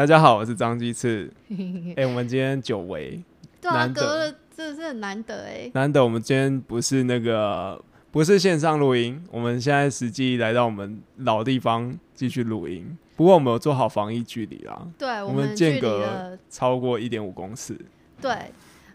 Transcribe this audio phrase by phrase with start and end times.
[0.00, 1.30] 大家好，我是张鸡翅。
[1.94, 3.22] 哎、我们今天久违，
[3.60, 5.70] 对啊，难得隔了真的是很难得哎。
[5.74, 7.78] 难得我们今天不是那个
[8.10, 12.96] 不是线上录音，我们现在实际来到我们老地方继续录音。
[13.14, 17.78] 不过我们有做好防疫距离啦，对，我我们间隔，超过一点五公尺。
[18.22, 18.34] 对，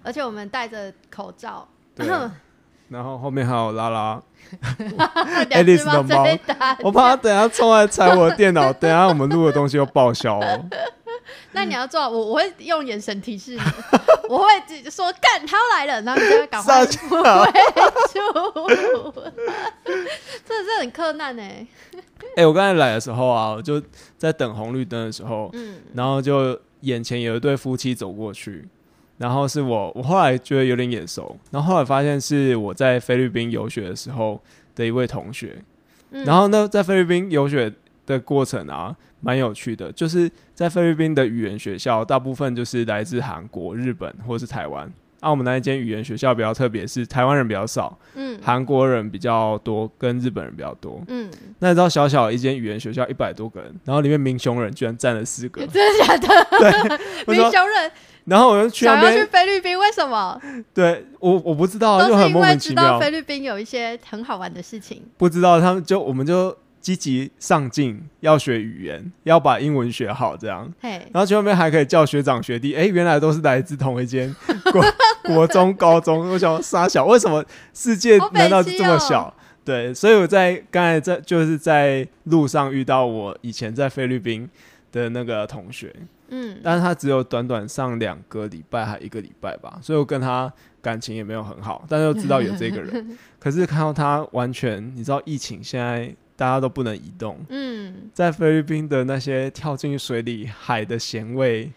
[0.01, 2.07] 而且我们戴着口罩，对，
[2.89, 4.19] 然后后面还有拉拉
[5.51, 6.25] ，Alice 的猫
[6.81, 10.65] 我怕他等下冲来踩我的电脑，等下我们录的东西又报销哦。
[11.51, 13.61] 那你要做，我我会用眼神提示你，
[14.29, 17.09] 我会直接说干，他要来了，然后你就会赶快撒回住。
[20.45, 21.65] 真的是很困难哎。
[22.35, 23.81] 哎、我刚才来的时候啊，我就
[24.17, 28.67] 在等红绿灯的时候，嗯，然后就眼前有一对夫妻走过去，
[29.17, 34.41] 然后是我，我后来觉得有点眼熟，然后后来发现是我在菲律宾游学的时候
[34.75, 35.63] 的一位同学，
[36.11, 37.71] 嗯然后呢，在菲律宾游学
[38.05, 44.87] 的过程啊，蛮有趣的，就是在菲律宾的语言学校，大部分就是来自韩国、日本或是台湾。
[45.21, 51.01] 啊，我们那一间语言学校比较特别，是台湾人比较少，嗯韩国人比较多，跟日本人比较多。
[51.07, 56.27] 嗯，那你知道小小一间语言学校一百多个人，然后里面民雄人居然占了四个， 真的假的？
[56.59, 56.97] 对
[57.33, 57.91] 民说，雄人
[58.25, 60.39] 然后我就去那想要去边，菲律宾，为什么？
[60.75, 65.01] 对我我不知道，就很莫因为知道名其妙，菲律宾有一些很好玩的事情。
[65.17, 70.71] 不知道他们就我们就积极上进，要学语言，要把英文学好，这样。
[70.79, 74.31] 嘿，然后去外面还可以叫学长学弟，哎、原来都是来自同一间
[74.71, 74.85] 国
[75.23, 76.29] 国中、高中。
[76.29, 79.33] 我想傻小，为什么世界难道是七哦这么小？
[79.65, 84.47] 对，所以我在刚才在就是在路上遇到我以前在菲律宾
[84.91, 85.91] 的那个同学，
[86.29, 93.17] 嗯，但是他只有短短上两个礼拜还一个礼拜吧，所以我跟他感情也没有很好，但是又知道有这个人。
[93.41, 101.71] 可是看到他完全，你知道疫情现在大家都不能移动，嗯，在菲律宾的那些跳进水里海的咸味、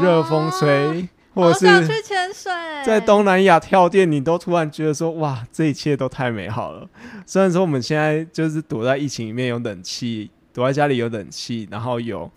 [0.00, 2.52] 热风哦，吹，或者是想去潜水。
[2.84, 6.88] 在东南亚跳电，你都突然觉得说哇，这一切都太美好了。
[7.26, 12.30] 虽然说我们现在就是躲在疫情里面有冷气，躲在家里有冷气，然后有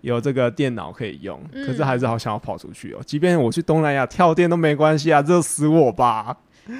[0.00, 3.00] 有这个电脑可以用，嗯可是还是好想要跑出去哦。
[3.04, 6.34] 即便我去东南亚跳电都没关系啊，热死我吧。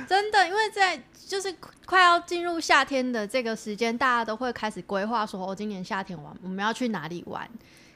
[0.09, 1.55] 真的，因为在就是
[1.87, 7.49] 快要进入夏天的这个时间，大家都会开始规划说，哦，今年夏天玩我们要去哪里玩。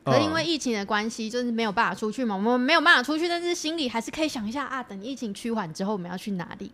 [0.04, 6.70] 可是因为嗯疫情的关系，就是没有办法出去嘛，我们没有办法出去，但是心里还是可以想一下啊，等疫情趋缓之后，我们要去哪里？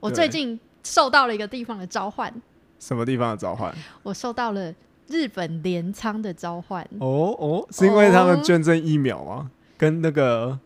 [0.00, 2.34] 我最近受到了一个地方的召唤，
[2.80, 3.72] 什么地方的召唤？
[4.02, 4.74] 我受到了
[5.06, 6.82] 日本镰仓的召唤。
[6.98, 9.48] 哦哦，是因为他们哦捐赠疫苗吗？
[9.78, 10.58] 跟那个，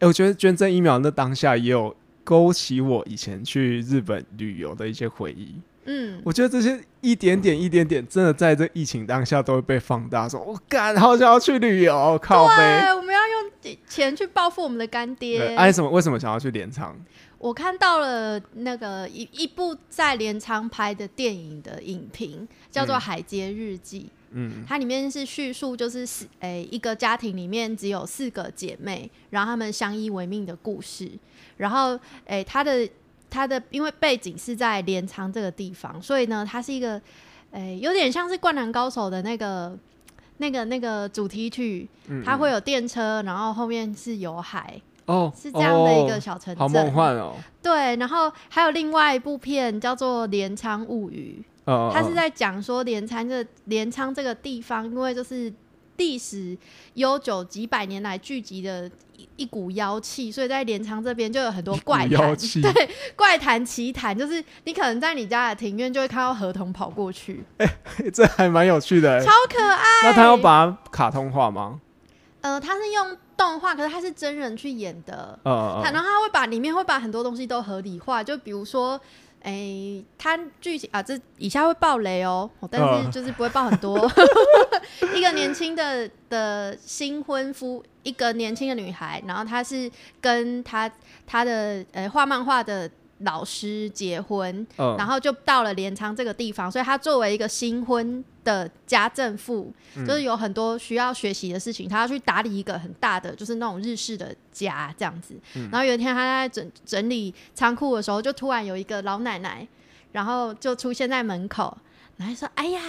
[0.00, 1.94] 哎、我觉得捐赠疫苗那当下也有
[2.30, 5.56] 勾起我以前去日本旅游的一些回忆。
[5.86, 10.28] 嗯，我觉得这些一点点、一点点，真的在这疫情当下都会被放大。
[10.28, 12.54] 说，我干，好想要去旅游，靠背。
[12.54, 15.56] 对，我们要用钱去报复我们的干对，爹。
[15.56, 15.90] 哎、什么？
[15.90, 16.94] 为什么想要去镰仓？
[17.38, 24.02] 我看到了那个一一部在镰仓拍的电影的影评，叫做《嗯海街日记》。
[24.04, 24.10] 嗯
[24.66, 31.10] 它里面是叙述就是四诶、一个家庭里面只有四个姐妹，然后她们相依为命的故事。
[31.56, 32.88] 然后诶、它的
[33.28, 37.00] 它的因为背景是在镰仓这个地方，所以呢，它是一个
[37.50, 39.76] 诶、有点像是《灌篮高手》的那个
[40.38, 46.56] 那个那个主题曲，嗯，它会有电车，然后后面是有海，哦，是这样的一个哦小城镇。
[46.56, 47.34] 好梦幻哦。
[47.60, 55.52] 对，然后还有另外一部片叫做《镰仓物语》，呃，它是在讲说镰仓这镰仓这个地方，因为就是
[55.96, 56.56] 历史
[56.94, 62.72] 悠久几百年来聚集的一一股妖气，所以在镰仓这边就有很多怪谈，妖气对，
[63.14, 67.44] 怪谈奇谈，就是你可能在你家的庭院就会看到河童跑过去，
[68.12, 69.20] 这还蛮有趣的欸。
[69.24, 69.84] 超可爱。
[70.04, 71.80] 那他要把它卡通化吗？
[72.40, 78.98] 呃，他是用动画，可是他是真人去演的，呃，他然后他会把里面会把很多东西都合理化，就比如说，
[79.42, 83.98] 诶、他剧情啊，这以下会爆雷哦，哦但是嗯就是不会爆很多。
[85.14, 89.90] 一个年轻的的新婚夫，一个年轻的女孩，然后她是
[90.20, 90.90] 跟她
[91.26, 92.90] 她的呃画漫画的
[93.20, 105.34] 老师结婚，嗯然后就到了镰仓这个地方，所以她作为一个新婚的家政妇，嗯就是有很多需要学习的事情，她要去打理一个很大的，就是那种日式的家这样子。
[105.54, 109.66] 嗯然后有一天她在整整理仓库的时候，就突然有一个老奶奶，
[110.12, 111.76] 然后就出现在门口。
[112.20, 112.80] 然后说：“哎呀，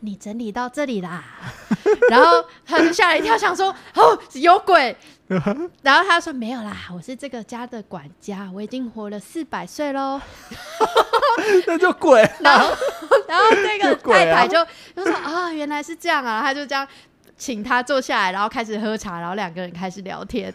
[0.00, 1.22] 你整理到这里啦。
[2.10, 4.96] ”然后他就吓了一跳，想说：“哦，有鬼。
[5.80, 10.20] ”然后他说：“没有啦，我是这个家的管家，我已经活了四百岁喽。
[11.68, 12.20] ”那就鬼。
[12.40, 12.74] 然后，
[13.28, 14.66] 然后这个太太就
[14.96, 16.84] 就说啊，原来是这样啊，他就这样
[17.38, 20.52] 请他坐下来，然后开始喝茶，然后两个人开始聊天，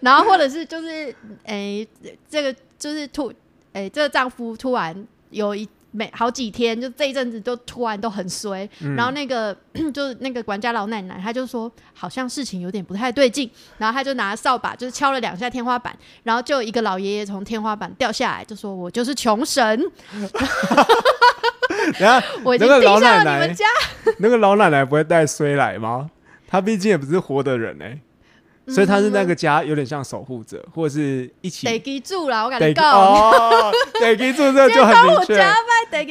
[0.00, 1.14] 然后或者是就是
[1.44, 1.86] 诶、
[2.30, 3.30] 这个就是突
[3.74, 8.94] 诶、这个丈夫突然有一每好几天，就这一阵子都突然都很衰，嗯。
[8.94, 9.56] 然后那个
[9.92, 19.82] 就是那个管家老奶奶，她就说好像事情有点不太对劲，然后她就拿扫把就是敲了两下天花板，然后就有一个老爷爷从天花板掉下来，就说我就是穷神，
[21.98, 23.64] 然后 我已经那个盯上了你们家。
[24.18, 26.10] 那个老奶奶不会带衰来吗？
[26.46, 27.98] 她毕竟也不是活的人哎、
[28.68, 35.42] 所以他是那个家有点像守护者，或者是一起得记住了，我跟得你讲，哦，得记住这就很我明确。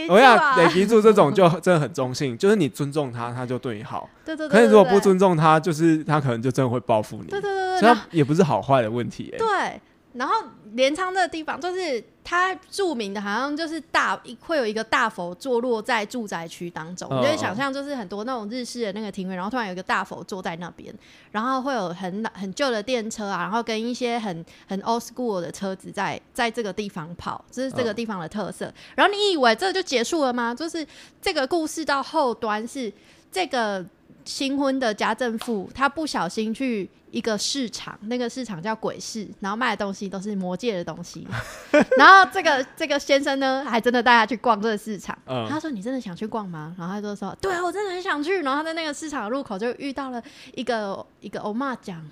[0.09, 0.55] 我想啊！
[0.57, 7.27] 得记住这种就 真的很中性，就是你尊重他，他就对你好；对对对，可是如果不，尊重他，就是他可能就真的会报复你。
[7.27, 9.81] 对对对对所以他也不是好坏的问题哎、对。
[10.17, 10.33] 然后
[10.73, 20.93] 镰仓这个地方，就是它著名的，好像就是大会有一个大佛坐落在住宅区当中，嗯你就会想象就是很多那种日式的那个庭院，然后突然有一个大佛坐在那边，
[21.31, 28.73] 然后会有很老很旧的电车啊，然后跟一些很很 old school 的车子在在这个地方跑，这是这个嗯地方的特色。
[28.95, 30.53] 然后你以为这就结束了吗？
[30.53, 30.85] 就是
[31.21, 32.91] 这个故事到后端是
[33.31, 33.85] 这个
[34.27, 41.25] 新婚的家政妇，她不小心去一个市场，那个市场叫鬼市，然后卖的东西都是魔界的东西。
[41.97, 45.17] 然后这个这个先生呢，还真的带她去逛这个市场。
[45.25, 50.21] 嗯他说：“你真的想去逛吗？”然后他就说：“对啊，我真的很想去。”然后他在那个市场的入口就遇到了
[50.53, 52.05] 一个一个欧妈奖，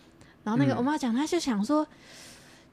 [0.43, 1.85] 然后那个嗯欧妈奖他就想说：“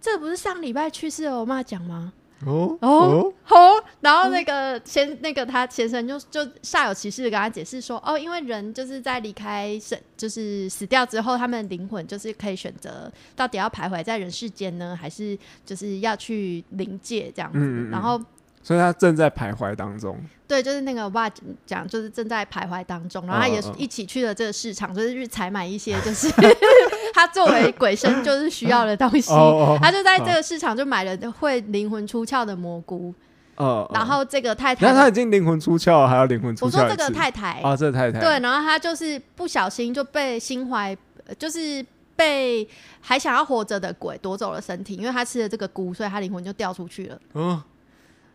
[0.00, 2.12] 这不是上礼拜去世的欧妈奖吗？”
[2.46, 17.58] 哦哦哦，然后那个先那个他先生就就煞有其事的跟他解释说，哦，因为人就是在离开生就是死掉之后，他们的灵魂就是可以选择到底要徘徊在人世间呢，还是就是要去灵界这样子。
[17.58, 18.20] 嗯嗯嗯然后
[18.62, 20.16] 所以他正在徘徊当中。
[20.46, 21.30] 对，就是那个我爸
[21.64, 26.28] 讲，就是正在徘徊当中，然后他也一起去了这个市场，就是去采买一些就是
[27.14, 29.32] 他作为鬼神就是需要的东西。
[29.32, 29.36] 哦
[29.74, 33.14] 哦他就在这个市场就买了会灵魂出窍的蘑菇，
[33.56, 37.10] 呃，然后这个太太那他已经灵魂出窍了，还要灵魂出我说这个。
[37.10, 38.20] 太太，啊，这个太太。
[38.20, 40.94] 对，然后他就是不小心就被心怀，
[41.26, 41.84] 呃就是
[42.14, 42.68] 被
[43.00, 47.62] 还想要活着的鬼夺走了身体，因为他吃了这个菇，所以他灵魂就掉出去了，嗯，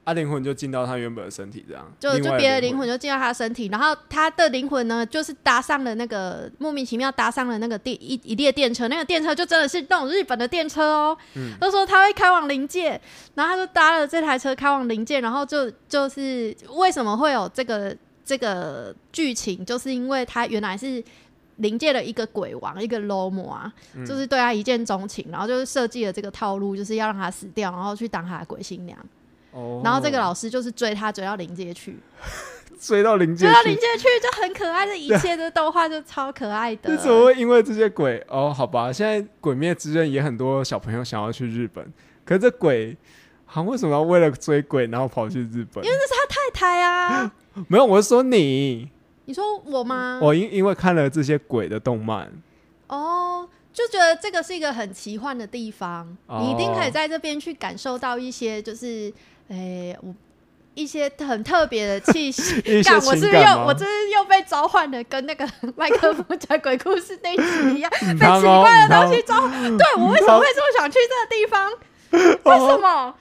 [0.07, 11.51] 啊，灵魂就进到他原本的身体，这样就就别的灵魂就进到他的身体，然后他的灵魂呢，就是搭上了那个莫名其妙搭上了那个电一一列电车，那个电车就真的是那种日本的电车哦，嗯。
[11.59, 12.91] 他说他会开往灵界，
[13.35, 17.93] 然后他就搭了这台车开往灵界，然后就就是为什么会有这个
[18.23, 21.03] 这个剧情，就是因为他原来是
[21.57, 28.97] 灵界的一个鬼王，一个 low 魔啊，嗯就是对他一见钟情，然后就是设计了这个套路，就是要让他死掉，然后去当他的鬼新娘，
[29.51, 29.81] 哦。
[29.83, 31.97] 然后这个老师就是追他追到临界 去，
[32.79, 36.91] 追到临界追到临去，界去就很可爱，这一切的动画就超可爱的。
[36.91, 36.97] 为。
[36.97, 38.23] 什么会因为这些鬼？
[38.27, 41.91] 哦，好吧，现在《鬼灭之刃》也很多小朋友想要去日本，
[42.25, 42.95] 可是这鬼，
[43.45, 45.83] 好像为什么要为了追鬼然后跑去日本？
[45.83, 47.31] 因为那是他太太啊，
[47.67, 48.89] 没有，我是说你，
[49.25, 50.19] 你说我吗？
[50.21, 52.31] 我因因为看了这些鬼的动漫，
[52.87, 56.41] 哦，就觉得这个是一个很奇幻的地方，哦。
[56.41, 59.11] 你一定可以在这边去感受到一些，就是，
[59.49, 60.13] 诶、我
[60.73, 62.59] 一些很特别的气息。
[62.65, 69.77] 一些，我是不是又我这是又被召唤的，跟那个 麦克风讲鬼故事那一集一样，被奇怪的东嗯西召唤。
[69.77, 71.71] 对我为什么会这么想去这个地方？
[72.43, 73.13] 为什么？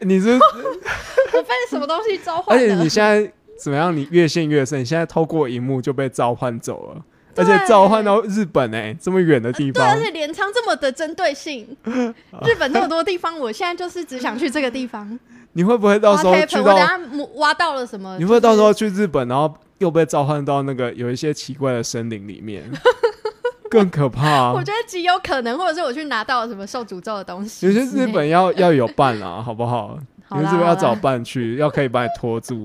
[0.00, 2.88] 你是，我被什么东西召而唤而且你？
[2.88, 3.94] 现在怎么样？
[3.94, 7.04] 你越陷越深，你现在透过荧幕就被召唤走了，
[7.36, 15.18] 而且召唤到日本哎、这么远的地对，方而，且镰仓这么的针对性，日本那么多地方，我现在就是只想去这个地方。
[15.52, 16.76] 你会不会到时候去到
[17.36, 18.16] 挖到了什么？
[18.18, 22.70] 你会到时候去日本，然后又被召唤到那个有一些奇怪的森林里面，
[23.68, 24.62] 更可怕、啊 我。
[24.62, 27.66] 觉得极有可能，或者是我去拿到了什么受诅咒的东西。
[27.66, 29.98] 有些日本要 要有伴啊，好不好？
[30.32, 32.64] 你们日本要找伴去，要可以把你拖住。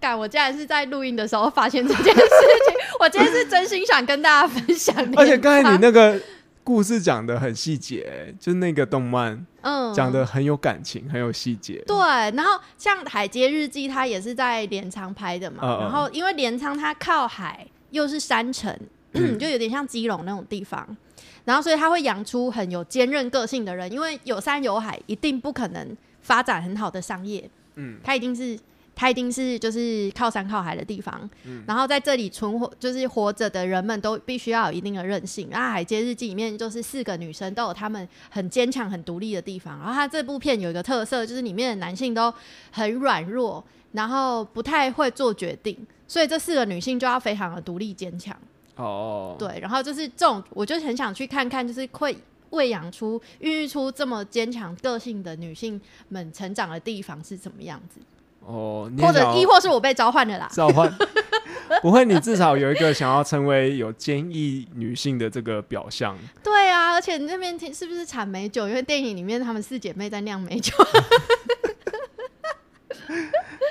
[0.00, 4.96] 干，我竟然是在录音的时候发现这件事情，我今天是真心想跟大家分享。
[5.16, 6.18] 而且刚才你那个
[6.64, 11.82] 故事讲的很细节、欸就是那个动漫嗯讲的很有感情，很有细节。
[11.86, 15.80] 对，然后像《海街日记》，它也是在镰仓拍的嘛。
[15.80, 18.76] 然后因为镰仓它靠海，又是山城，
[19.38, 20.96] 就有点像基隆那种地方。
[21.44, 27.48] 然后所以它会养出很有坚韧个性的人，因为有山有海，一定不可能发展很好的商业。
[27.74, 28.58] 嗯，它一定是。
[28.94, 35.48] 它一定是就是靠山靠海的地方，嗯然后在这里存活就是活着的人们都必须要有一定的韧性。
[35.50, 39.78] 那，《海街日记》里面就是四个女生都有她们很坚强、很独立的地方。
[39.78, 42.32] 然后它这部片有一个特色，就是里面的男性都
[42.70, 48.36] 很软弱，然后不太会做决定，所以这四个女性就要非常的独立坚强。
[48.76, 52.16] 哦，对，然后就是这种，我就很想去看看，就是会
[52.50, 58.00] 喂养出、孕育出这么坚强个性的女性们成长的地方是怎么样子，
[58.44, 60.48] 哦，或者亦或是我被召唤的啦。
[60.52, 60.92] 召唤，
[61.80, 66.16] 不会，你至少有一个想要成为有坚毅女性的这个表象。
[66.42, 68.68] 对啊，而且那边听是不是产美酒？
[68.68, 70.74] 因为电影里面她们四姐妹在酿美酒。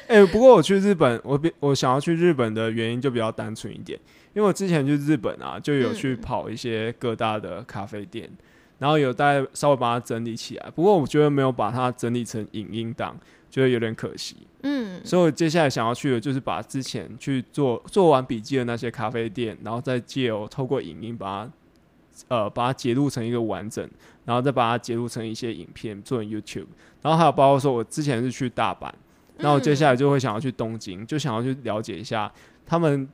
[0.08, 3.98] 哎、不过我去日本，我比我想要去日本的原因就比较单纯一点，
[4.34, 8.30] 因为我之前去日本啊，就有去嗯跑一些各大的咖啡店，
[8.78, 10.70] 然后有大概稍微把它整理起来。
[10.76, 13.18] 不过我觉得没有把它整理成影音档，
[13.52, 14.38] 觉得有点可惜。
[14.64, 21.52] 嗯，所以我接下来想要去的就是把之前去做做完笔记的那些咖啡店，然后再借由透过影音把它
[22.28, 23.88] 呃把它截录成一个完整，
[24.26, 26.68] 然后再把它截录成一些影片做成 YouTube，
[27.02, 28.92] 然后还有包括说我之前是去大阪，
[29.38, 32.32] 那我接下来就会想要去东京，就想要去了解一下
[32.66, 33.10] 他们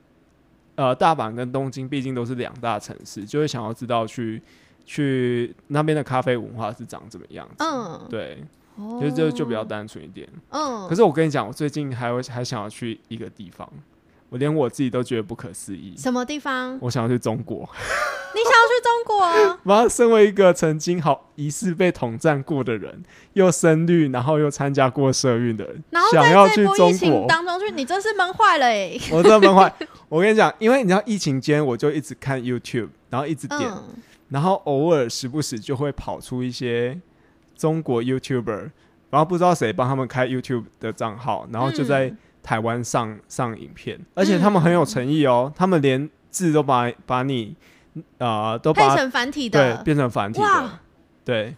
[0.74, 4.42] 呃大阪跟东京毕竟都是两大城市，就会想要知道去
[4.84, 7.64] 去那边的咖啡文化是长怎么样子。
[7.64, 8.44] 嗯，对，
[8.78, 10.28] 哦就就就比较单纯一点。
[10.50, 13.68] 嗯，可是我跟你讲，我最近还会还想要去一个地方，
[14.28, 15.94] 我连我自己都觉得不可思议。
[15.96, 16.78] 什么地方？
[16.80, 17.68] 我想要去中国。
[18.34, 19.18] 你想要去中国？
[19.64, 29.72] 我要，身为一个曾经好疑似被统战过的人，又深绿，然后又参加过社运的人然后，想要去中国，情当中去，你真是闷坏了哎、我真的闷坏。
[30.10, 33.94] 我跟你讲，因为你知道疫情间，我就一直看 YouTube，然后一直点，嗯，
[34.28, 37.00] 然后偶尔时不时就会跑出一些
[37.58, 38.70] 中国 YouTuber，
[39.10, 42.16] 然后不知道谁帮他们开 YouTube 的账号，然后就在嗯。
[42.40, 47.54] 台湾上上影片，而且他们很有诚意哦，他们连字都把把你
[48.16, 50.40] 呃都把配成繁体对的，变成繁体
[51.26, 51.54] 对。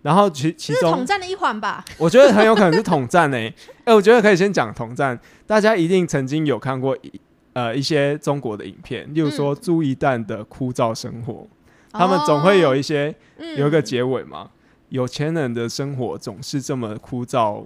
[0.00, 1.84] 然后其其中统，战的一环吧？
[1.98, 3.52] 我觉得很有可能是统战诶、
[3.84, 5.18] 哎、我觉得可以先讲统战。
[5.46, 7.20] 大家一定曾经有看过一
[7.52, 9.58] 呃一些中国的影片，例如说嗯。
[9.60, 11.46] 朱一蛋的枯燥生活，
[11.92, 14.48] 他们总会有一些哦有一个嗯结尾嘛。
[14.94, 17.64] 有钱人的生活总是这么枯燥，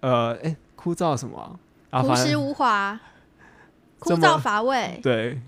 [0.00, 1.52] 呃，哎、枯燥什么啊？
[1.90, 2.98] 啊朴实反正无华，
[3.98, 4.98] 枯燥乏味。
[5.02, 5.38] 对，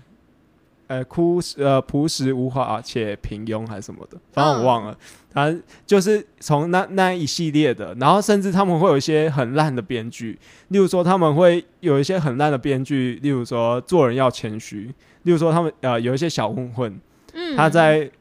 [0.85, 4.95] 呃，枯呃朴实无华且平庸还是什么的，反正我忘了。
[5.33, 5.51] 他
[5.83, 10.37] 就是从那那一系列的，然后甚至他们会有一些很烂的编剧，
[10.67, 16.99] 例如说他们会有一些很烂的编剧，例如说做人要谦虚，例如说他们呃有一些小混混，
[17.33, 18.11] 嗯，他在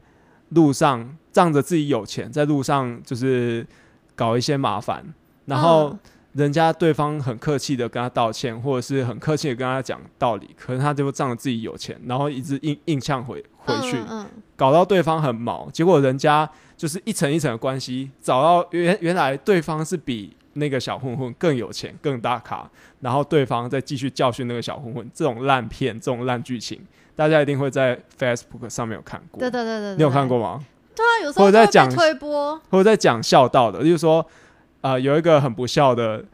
[0.50, 3.66] 路上仗着自己有钱，在路上就是
[4.14, 5.04] 搞一些麻烦，
[5.46, 5.98] 然后嗯
[6.34, 13.96] 人家对方很客气的跟他道歉，或者是很客气的跟他讲道理，可是他就仗着自己有钱，然后一直硬硬呛回回去，
[14.54, 22.70] 搞到对方很毛，结果人家就是一层一层的关系，找到原原来对方是比那个小混混更有钱、更大咖，
[23.00, 26.80] 然后对方再继续教训那个小混混，这种烂片、这种烂剧情，
[27.16, 29.40] 大家一定会在 Facebook 上面有看过。
[29.40, 30.38] 对对对对，你有看过？
[30.38, 30.64] 过吗？
[30.98, 34.26] 对啊，有时候在讲推波，或者在讲孝道的，就是说，
[34.80, 36.24] 呃，有一个很不孝的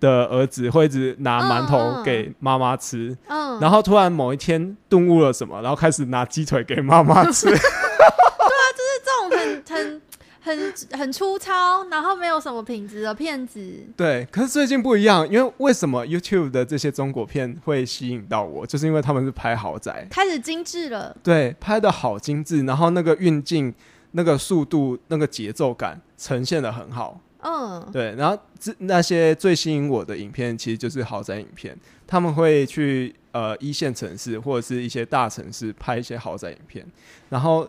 [0.00, 7.46] 的儿子会一直拿馒嗯头嗯给妈妈吃，嗯，然后突然某一天顿悟了什么，然后开始拿鸡腿给妈妈吃。
[7.46, 10.02] 对啊，就是这种很很
[10.40, 13.60] 很很粗糙，然后没有什么品质的片子，
[13.96, 21.14] 对，可是最近不一样，因为为什么 YouTube 的这些中国片会吸引到我，就是因为他们是拍豪宅，开始精致了。
[21.22, 23.74] 对，拍的好精致，然后那个运镜、
[24.12, 27.20] 那个速度、那个节奏感呈现的很好。
[27.40, 31.76] 嗯，对，然后这那些最吸引我的影片，其实就是豪宅影片。
[32.06, 36.84] 他们会去呃一线城市或者是一些大城市拍一些豪宅影片，
[37.28, 37.68] 然后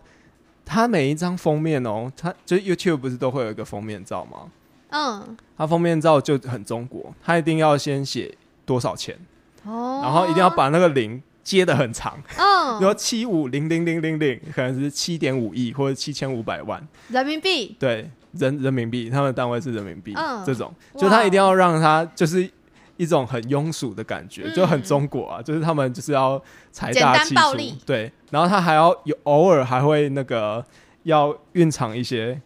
[0.64, 4.50] 他每一张封面哦，他就是 YouTube 不是都会有一个封面照吗？
[4.88, 9.16] 嗯，它封面照就很中国，他一定要先写多少钱，
[9.64, 20.44] 哦，然后一定要把那个零接的很长，比嗯如说七五零零零零零，可能是七点五亿或者七千五百万，人民币，对，人人民币，他们的单位是人民币，嗯。
[20.44, 22.48] 这种，就他一定要让他就是
[22.96, 24.54] 一种很庸俗的感觉，嗯。
[24.54, 27.56] 就很中国啊，就是他们就是要财大气粗。
[27.84, 30.64] 对，然后他还要有偶尔还会那个
[31.04, 32.40] 要蕴藏一些。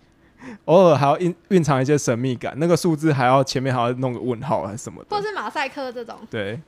[0.66, 6.60] 偶尔还要蕴蕴藏一些神秘感，那个数字还要前面还要弄个问号还是什么的，或是马赛克这种，对，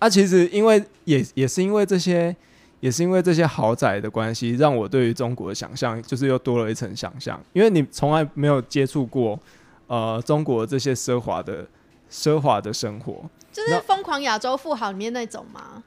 [0.00, 2.34] 啊，其实因为也也是因为这些，
[2.80, 7.38] 也是因为这些豪宅的关系，让我对于中国的想象就是又多了一层想象。
[7.52, 9.38] 因为你从来没有接触过，
[9.86, 11.66] 呃，中国这些奢华的
[12.10, 15.84] 奢华的生活，就是《疯狂亚洲富豪》里面那种吗。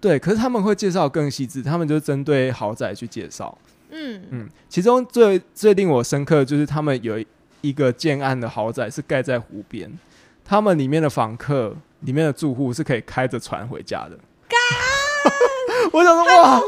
[0.00, 0.18] 对。
[0.18, 3.56] 可是他们会介绍更细致，他们就针对豪宅去介绍。
[3.90, 7.22] 嗯，嗯，其中最最令我深刻的就是他们有
[7.60, 9.88] 一个建案的豪宅是盖在湖边，
[10.44, 14.18] 他们里面的房客、里面的住户是可以开着船回家的。
[15.92, 16.60] 我想说哇，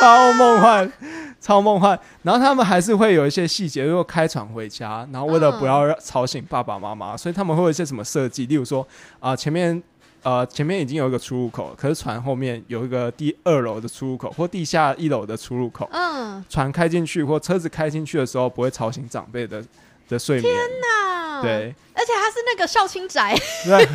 [0.00, 0.92] 超梦幻，
[1.40, 1.98] 超梦幻。
[2.22, 8.86] 然后他们还是会有一些细节，如果开船回家，然后为了不要让吵醒爸爸妈妈，所以他们会有一些什么设计，例如说
[9.20, 9.82] 啊、前面
[10.22, 19.62] 呃前面已经有一个出入口，可是船后面有一个第二楼的出入口或地下一楼的出入口，嗯，船开进去或车子开进去的时候不会吵醒长辈的
[20.08, 20.52] 的睡眠。
[20.52, 23.34] 天哪，对，而且他是那个孝亲宅，
[23.64, 23.88] 对。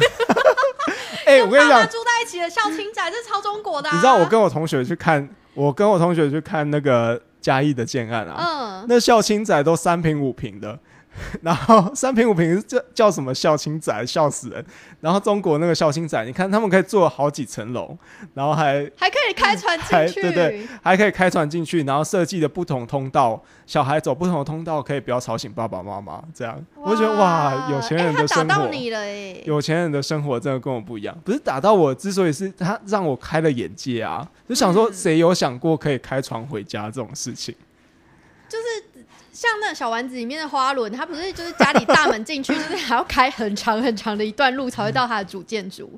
[1.25, 3.93] 哎、我跟你讲，住在一起的孝亲宅，这是超中国的、啊。
[3.93, 10.79] 你知道我跟我同学去看，我跟我同学去看那个嘉义的建案啊，嗯，那孝亲宅都三平五平的，
[11.41, 14.65] 然后三平五平叫叫什么孝亲仔，笑死人。
[15.01, 17.97] 然后中国那个孝亲仔，你看他们可以做好几层楼，
[18.33, 26.21] 然后还还可以开船还进去，对对还可以开船进去，然后设计的不同通道，小孩走不同的通道，可以不要吵醒爸爸妈妈。
[26.33, 28.43] 这样，我就觉得哇，有钱人的生活。
[28.43, 37.55] 打到你了哎，有钱人的生活真的跟我不一样，不是打到我，之所以是他让我开了眼界啊，就想说嗯谁有想过可以开船回家这种事情？
[37.55, 37.68] 就是
[39.31, 45.91] 像那小丸子里面的花轮，他不是就是家里大门进去， 就是还要开很长很长的一段路才会到他的主建筑，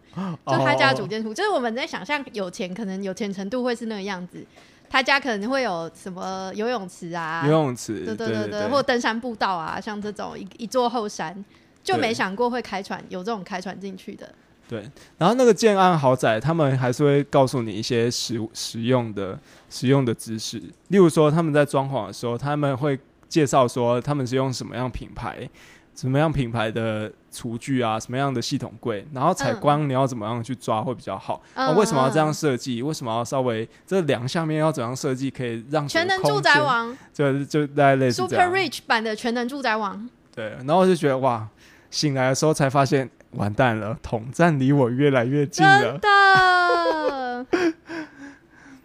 [0.45, 4.45] 就他家的主哦建筑，就是我们在想象有钱，可能有钱程度会是那个样子。
[4.89, 11.33] 他家可能会有什么游泳池啊，游泳池，对对对对，或登山步道啊，像这种一一座后山，
[11.81, 14.29] 就没想过会开船，有这种开船进去的。
[14.71, 19.37] 对，然后那个建安豪宅，他们还是会告诉你一些实实用的
[19.69, 22.97] 实用的知识，例如说他们在装潢的时候，他们会
[23.27, 25.49] 介绍说他们是用什么样品牌、
[25.93, 29.59] 什么样品牌的厨具啊，什么样的系统柜，然后采嗯。
[29.59, 31.41] 光你要怎么样去抓会比较好。
[31.55, 32.81] 嗯啊，为什么要这样嗯设计？
[32.81, 36.97] 为什么要稍微这梁下面要怎样设计，可以让全能住宅间，王。
[37.13, 38.53] 就就大概类似这 Super 样。
[38.53, 41.45] Rich 版的全能住宅王，对，然后我就觉得哇，
[41.89, 46.01] 醒来的时候才发现，完蛋了，统战离我越来越近了真。
[46.01, 47.45] 的。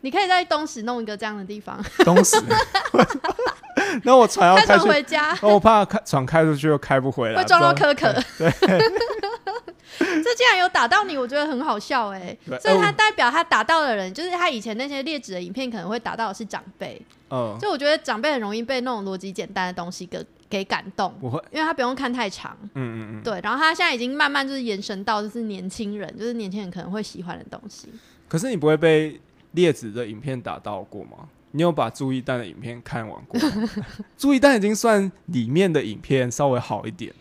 [0.03, 2.37] 你可以在东石弄一个这样的地方，东石。
[4.05, 8.12] 那我船要开回家哦我怕开船开出去又开不回来，会撞到可可。
[8.38, 8.51] 对，
[10.23, 22.57] 这竟然有打到你，我觉得很好笑哎、对所以他哦代表他打到的人，就是他以前那些劣质的影片可能会打到的是长辈，嗯，就我觉得长辈很容易被那种逻辑简单的东西给给感动，不会，因为他不用看太长。
[22.63, 23.23] 嗯嗯嗯。
[23.23, 27.89] 对，然后他现在已经慢慢就是延伸到就是年轻人，就是年轻人可能会喜欢的东西。
[28.29, 29.21] 可是你不会被
[29.53, 31.29] 列子的影片打到过吗？
[31.53, 33.69] 你有把朱一蛋的影片看完过吗？
[34.19, 37.13] 注意蛋已经算里面的影片稍微好一点。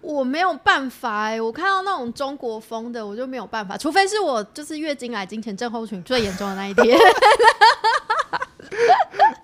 [0.00, 6.96] 我没有办法哎、我看到那种中国风的，我就没有办法，除非是我就是月经来、经前症候群最严重的那一天。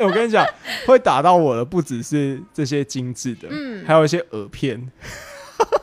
[0.03, 0.45] 哎、我跟你讲，
[0.87, 4.91] 会打到我的不只是这些精致的，嗯还有一些耳片、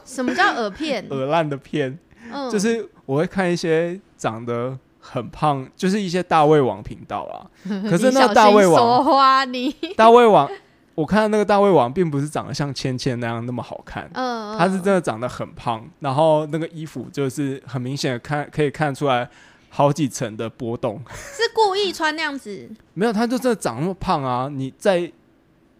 [0.05, 1.05] 什么叫耳片？
[1.10, 1.97] 耳烂的片。
[2.32, 7.47] 嗯，就是我会看一些长得很胖，就是一些大胃王频道啊。
[7.89, 9.03] 可是那个大胃王，
[9.97, 10.47] 大胃王，
[10.93, 19.27] 我看到那个大胃王并不是长得像芊芊那样那么好看，嗯，他是真的长得很胖，然后那个衣服就是很明显的看可以看出来
[19.69, 21.01] 好几层的波动。
[21.10, 24.49] 是故意穿那样子，没有，他就真的长那么胖啊！
[24.51, 25.12] 你在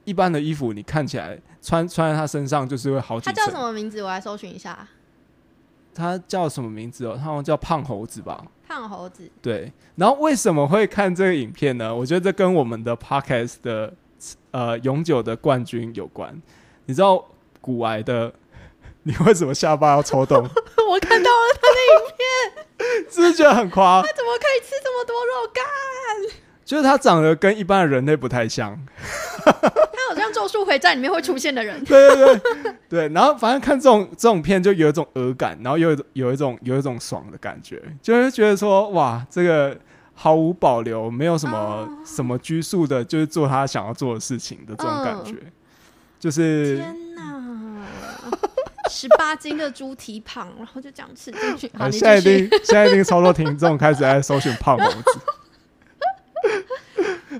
[0.06, 3.34] 一般的衣服，你看起来穿穿在他身上就是会好几层。
[3.34, 4.02] 他叫什么名字？
[4.02, 4.88] 我来搜寻一下。
[5.94, 7.16] 他叫什么名字哦？
[7.18, 8.46] 他好像叫胖猴子吧？
[8.68, 11.94] 胖猴子，对，然后为什么会看这个影片呢？
[11.94, 13.94] 我觉得这跟我们的 podcast 的
[14.52, 16.40] 呃永久的冠军有关。
[16.86, 17.26] 你知道
[17.60, 18.32] 古癌的，
[19.10, 20.38] 你为什么下巴要抽动？
[20.88, 21.36] 我看到了，
[23.10, 24.04] 是不是觉得很夸？
[24.04, 25.66] 他怎么可以吃这么多肉干？
[26.64, 28.80] 就是他长得跟一般的人类不太像。
[29.44, 29.52] 他
[30.10, 31.84] 好像《咒术回战》里面会出现的人。
[31.86, 39.76] 对对对对，然后反正看这种这种片就有一种恶感，然后有一种有一种有一种爽的感觉，就是觉得说哇，这个
[40.14, 45.34] 毫无保留，没有什么、哦什么拘束的，就是做他想要做的事情的这种感觉，
[46.20, 46.84] 就是！
[48.90, 51.72] 十八斤的猪蹄膀， 然后就这样吃进去。
[51.78, 52.48] 好，现在一继续。
[52.48, 55.20] 定现在一定超多听众开始在搜寻胖猴子。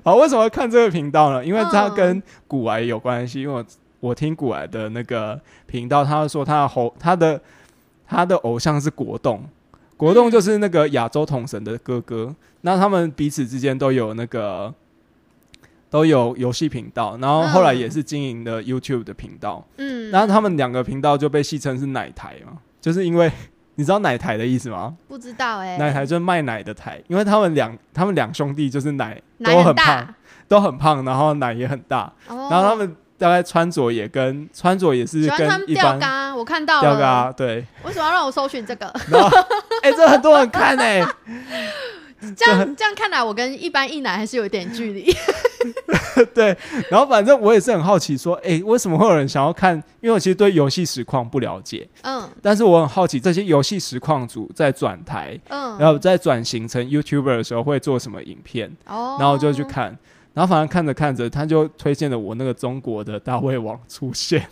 [0.04, 1.44] 好，为什么会看这个频道呢？
[1.44, 3.42] 因为它嗯跟古癌有关系。
[3.42, 3.64] 因为我
[3.98, 7.40] 我听骨癌的那个频道，他说他的猴他的
[8.06, 9.44] 他的偶像是国栋，
[9.96, 12.34] 国栋就是那个亚洲统神的哥哥。
[12.62, 14.72] 那他们彼此之间都有那个
[15.90, 19.62] 都有游戏频道，然后后来也是经营的 YouTube 的频道。
[19.76, 23.30] 嗯，然后他们两个频道就被戏称是奶台嘛， 就是因为
[23.74, 24.94] 你知道奶台的意思吗？
[25.08, 30.14] 不知道哎、奶台就是卖奶的台，因为他们两他们两兄弟就是奶奶都很大胖，，
[30.46, 36.82] 都很胖，然后奶也很大，哦然后他们大概穿着也跟穿着也是跟一般吊嘎，我看到了。
[36.82, 38.86] 吊嘎对，为什么要让我搜寻这个？
[39.82, 41.04] 哎、 这很多人看哎、
[42.36, 45.14] 这样这样看来，我跟一般一男还是有一点距离。
[46.34, 46.56] 对，
[46.90, 49.74] 然后反正我也是很好奇，说，哎，为什么会有人想要看？
[50.00, 59.96] 因为我其实对游戏实况不了解，嗯但是我很好奇这些游戏实况组在转台，嗯，然后在转型成 YouTuber 的时候会做什么影片，哦，然后我就去看，
[60.34, 64.46] 然后反正看着看着，他就推荐了我那个中国的大胃王出现，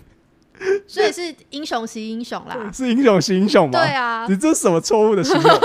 [0.87, 2.57] 所以是英雄惜英雄啦。
[2.73, 3.79] 是英雄惜英雄吗？
[3.79, 5.61] 对啊，你这是什么错误的形容？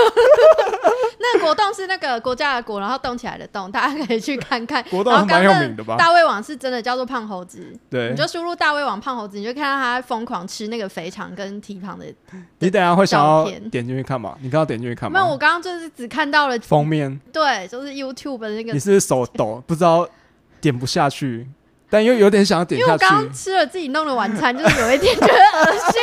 [1.32, 4.82] 那个国栋是那个国家的国，然后动起来的动，大家可以去 看看。
[4.84, 5.96] 国栋然后蛮有名的吧？
[5.96, 12.06] 大胃王是真的叫做胖猴子，对你，就输入大胃王胖猴子，你就看到他疯狂吃那个肥肠跟蹄膀的。
[12.58, 14.36] 你等下会想要点进去看吗？
[14.40, 15.38] 你刚刚点进去看没有，我？
[15.38, 20.08] 刚刚就是只看到了，封面，对，就是 YouTube 的那个你是手抖，不知道
[20.60, 21.46] 点不下去，
[21.90, 23.24] 但又有点想要点下去因为我刚。
[23.24, 26.00] 刚吃了自己弄的晚餐，就是有一点觉得恶心。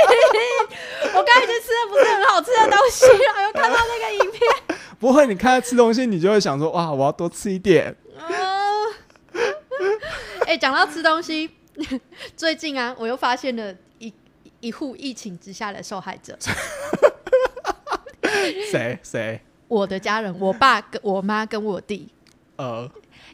[1.14, 4.40] 我刚才已经吃的不是很好吃的东西，然后又看到那个影片，
[5.02, 7.96] 不会，你看他吃东西，你就会想说，哇，我要多吃一点。
[10.60, 11.50] 讲到吃东西，
[12.38, 14.14] 最近啊，我又发现了一
[14.60, 16.38] 一户疫情之下的受害者，
[18.70, 19.42] 谁谁？
[19.68, 22.08] 我的家人，我爸跟我妈跟我弟。
[22.58, 22.88] 呃，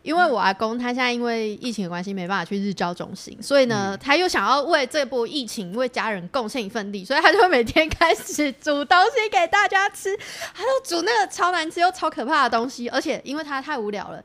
[0.08, 10.16] 因为我阿公他现在因为疫情的关系没办法去日照中心，所以呢，嗯他又想要为这波疫情为家人贡献一份力，所以他就会每天开始煮东西给大家吃。
[10.54, 14.24] 他就煮那个超难吃又超可怕的东西，而且因为他太无聊了，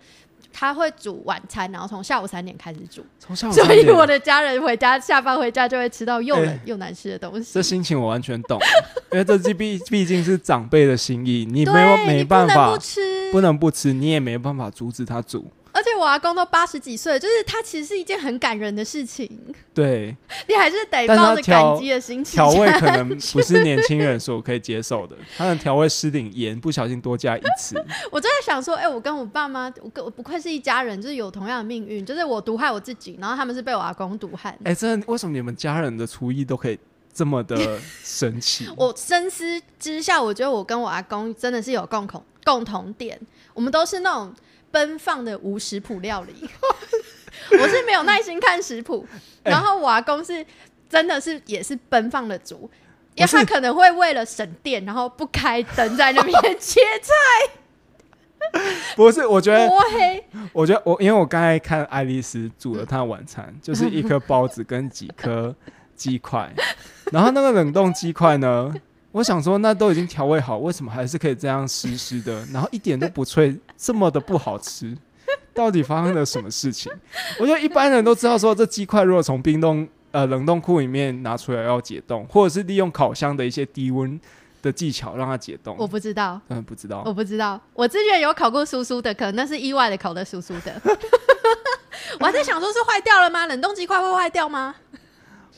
[0.53, 7.55] 他会煮晚餐，然后从下午三点开始煮，从下午所以我的家人回家下班回家就会吃到又冷哎又难吃的东西。
[7.55, 8.57] 这心情我完全懂，
[9.11, 15.51] 因为这毕毕毕竟是长辈的心意，你没，有没你办法不能不，吃，不能不吃，你也没办法阻止他煮。
[15.73, 19.29] 而且我阿公都八十几岁，就是他其实是一件很感人的事情，
[19.73, 20.15] 对，
[20.47, 27.75] 你还是得抱着感激的心情调味可能不是年轻人所可以接受的，他的调味失点盐不小心多加一次，
[28.13, 34.57] 我就在想说，哎、我跟我爸妈，我跟我不愧是一家人，就是有同样的命运，就是我毒害我自己，然后他们是被我阿公毒害。
[34.65, 36.79] 哎、真的，为什么你们家人的厨艺都可以
[37.15, 38.69] 这么的神奇？
[38.77, 43.19] 我深思之下，我觉得我跟我阿公真的是有共同共同点，
[43.55, 44.35] 我们都是那种
[44.73, 46.35] 奔放的无食谱料理。
[47.53, 49.07] 我是没有耐心看食谱，
[49.45, 50.45] 哎然后我阿公是
[50.89, 52.71] 真的是也是奔放的煮，
[53.15, 57.13] 因为他可能会为了省电，然后不开灯在那边切菜
[58.97, 59.69] 不是，我觉得。
[60.53, 65.55] 我觉得我，因为我刚才看爱丽丝煮了她的晚餐， 就是一颗包子跟几颗
[65.95, 66.53] 鸡块，
[67.13, 68.75] 然后那个冷冻鸡块呢，
[69.13, 74.97] 我想说那都已经调味好，为什么还是可以这样湿湿的，然后一点都不脆，这么的不好吃？
[75.55, 76.91] 到底发生了什么事情？
[77.39, 84.19] 我觉得一般人都知道说，这鸡块如果从冰冻呃冷冻库里面拿出来要解冻，或者是利用烤箱的一些低温
[84.63, 85.77] 的技巧让它解冻。
[85.79, 87.13] 我不知道，嗯，不知道我。
[87.13, 90.81] 不知道，我之前有烤过酥酥的，可能那是意外的烤的酥酥的。
[92.19, 93.47] 我还在想说，是坏掉了吗？
[93.47, 94.75] 冷冻鸡块会坏掉吗？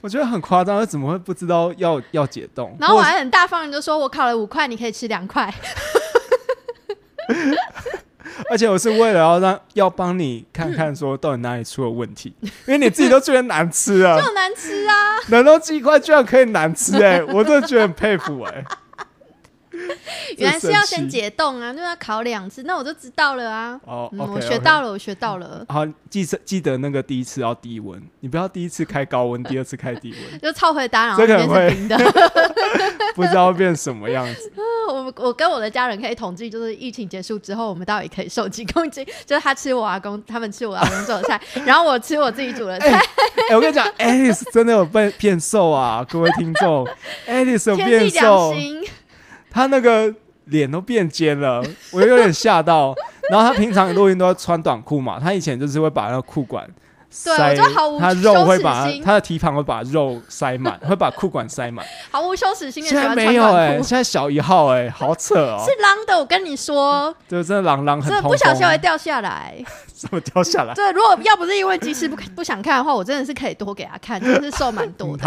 [0.04, 2.76] 我觉得很夸张，怎么会不知道要要解冻？
[2.78, 5.50] 然后我还很大方的就说，我烤了五块，你可以吃两块。
[8.50, 12.34] 而且我是为了要让要帮你看看说到底哪里出了问题，
[12.66, 14.92] 因为你自己都觉得难吃啊， 就难吃啊！
[15.28, 18.62] 冷冻鸡块居然可以难吃哎、我真的觉得很佩服哎、
[20.38, 23.80] 原来是要先解冻啊，就要烤两次，那我就知道了啊。
[23.85, 31.96] 哦、我学到了，我学到了，好，记得记得那个第一次要低温，你不要第一次开高温，第二次开低温， 就超回答，然后这个变很成冰的。
[33.14, 34.52] 不知道会变什么样子。
[34.88, 39.07] 我我跟我的家人可以统计，就是疫情结束之后，我们到底可以瘦几公斤？
[39.24, 43.00] 就是他吃我阿公，他们吃我阿公做的菜，然后我吃我自己煮的菜。
[43.48, 46.87] 哎、我跟你讲，Alice 真的有被变瘦啊，各位听众
[47.28, 48.52] ，Alice 有天变瘦，
[49.54, 50.12] 他，那个
[50.46, 52.92] 脸都变尖了，我有点吓到。
[53.30, 56.68] 然后他平常录音都要穿短裤嘛，他以前就是会把那个裤管
[57.22, 61.87] 对塞，我觉得毫无她肉会把羞耻心她的蹄膀会把肉塞满，会把裤管塞满。
[62.11, 63.81] 毫无羞耻心的现在没有哎。
[63.83, 69.55] 现在小一号哎、好扯哦，是狼的，我跟你说，就真的狼狼很这通不小心会，掉下来。
[69.94, 70.74] 怎么掉下来？
[70.74, 75.24] 对，如果要不是因为及时不不想看的话，我真的是可以多给他看，真的是瘦蛮多的。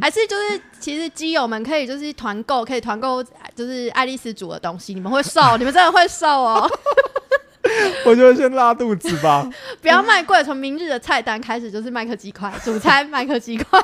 [0.00, 3.22] 还是就是，其实基友们可以就是团购，可以团购，
[3.54, 6.68] 就是爱丽丝煮的东西，你们会瘦，你们真的会瘦哦！
[8.06, 9.48] 我就先拉肚子吧。
[9.80, 13.80] 不要卖贵，从明日的菜单开始就是麦克鸡块，主餐麦克鸡块，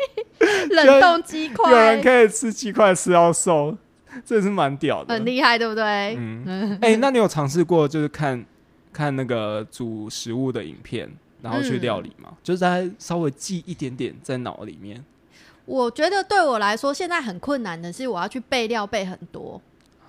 [0.70, 3.76] 冷冻鸡块有人，可以吃鸡块吃到瘦，
[4.24, 5.24] 这也是蛮屌的很。
[5.24, 6.16] 厉害，对不对？
[6.18, 8.44] 嗯，哎、那你有尝试过就是看
[8.92, 11.10] 看那个煮食物的影片，
[11.42, 12.32] 然后去嗯料理吗？
[12.42, 15.04] 就是在稍微记一点点在脑里面
[15.66, 19.60] 我觉得对我来说，现在很困难的是，我要去备料备很多。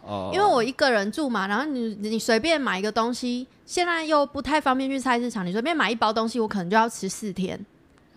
[0.03, 7.59] 哦，因为我一个人住嘛，然后你你随便买一个东西，现在又不太方便去菜市场，你随便买一包东西，我可能就要吃四天。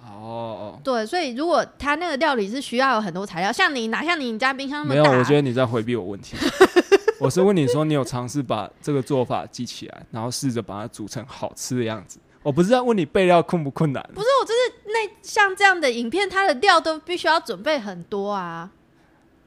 [0.01, 6.37] 哦哦，对，所以如果他那个料理是需要有很多材料，像你哪像你家冰箱那么没有，大，我觉得你在回避我问题。
[7.20, 12.18] 我是问你说，你有尝试把这个做法记起来，然后试着把它煮成好吃的样子。
[12.42, 18.70] 我不是在问你备料困不困难，不是我就是那像这样的影片，它的料都必须要准备很多啊。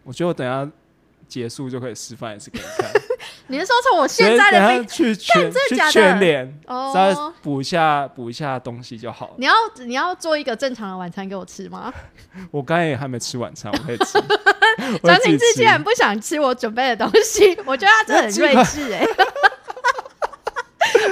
[0.03, 0.67] 我觉得我等一下
[1.27, 2.91] 结束就可以示范一次给你看。
[3.49, 9.33] 你是说从我现在的病去 全脸，哦稍微补一下补一下东西就好了。
[9.37, 9.53] 你要
[9.85, 11.93] 你要做一个正常的晚餐给我吃吗？
[12.51, 14.17] 我刚才也还没吃晚餐，我可以吃。
[15.01, 19.05] 我张会自己庭志吃竟然不想吃我准备的东西，我觉得他真的很睿智哎、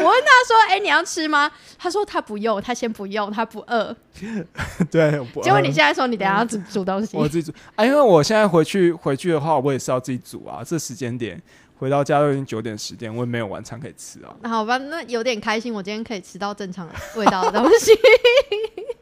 [0.05, 3.95] 我问他说：“哎、你要吃吗？”他说他不用，他先不用，他不饿。
[4.91, 10.63] 对，我结果你现在说你等下要煮煮东西，我自己煮啊，因为我现在回去回去的话，我也是要自己煮啊。
[10.63, 11.41] 这时间点
[11.77, 14.33] 回到家都已经九点十点，我也没有晚餐可以吃啊。
[14.41, 17.91] 那好吧，那有点开心，我今天可以吃到正常的味道的东西。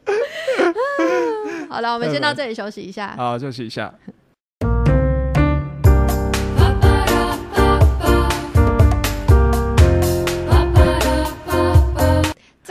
[1.68, 3.14] 好了，我们先到这里休息一下。
[3.16, 3.92] 好，休息一下。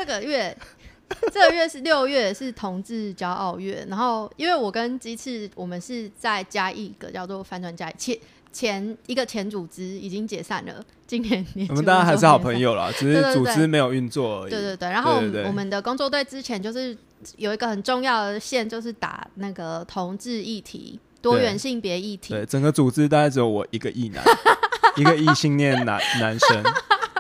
[0.04, 0.56] 这个月，
[1.32, 3.86] 这个月是六月，是同志骄傲月。
[3.88, 8.18] 然后，因为我跟鸡翅，我们是在加一个叫做翻转加一前
[8.52, 12.72] 前一个前组织已经解散了，今年年我们当然还是好朋友。
[12.72, 14.50] 友啦，只是组织没有运作而已。
[14.50, 16.96] 对对对，然后我们的工作队之前就是
[17.38, 22.34] 有一个很重要的线，就是打那个同志议题、多元性别议题。
[22.34, 24.22] 对，整个组织大概只有我一个异男，
[24.98, 26.64] 一个异性恋男男生，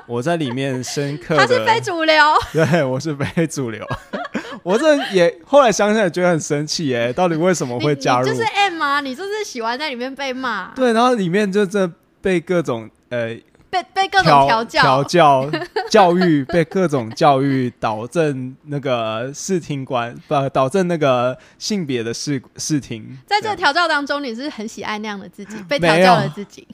[0.06, 2.16] 我在里面深刻他是非，主流，
[2.54, 3.86] 对我是非主流。
[4.63, 8.28] 我这也后来想想也觉得很生气耶，到底为什么会加入？
[8.28, 11.89] 你就是 M 啊，你就是喜欢在里面被骂，对，然后里面就这
[12.22, 13.36] 被各种呃
[13.70, 14.82] 被被各种调调教。
[14.82, 15.52] 调教
[15.89, 23.18] 教育，被各种教育导正那个视听观，不导正那个性别的视视听。
[23.26, 26.68] 在这个调教当中，你是很喜爱那样的自己，被调教有了自己。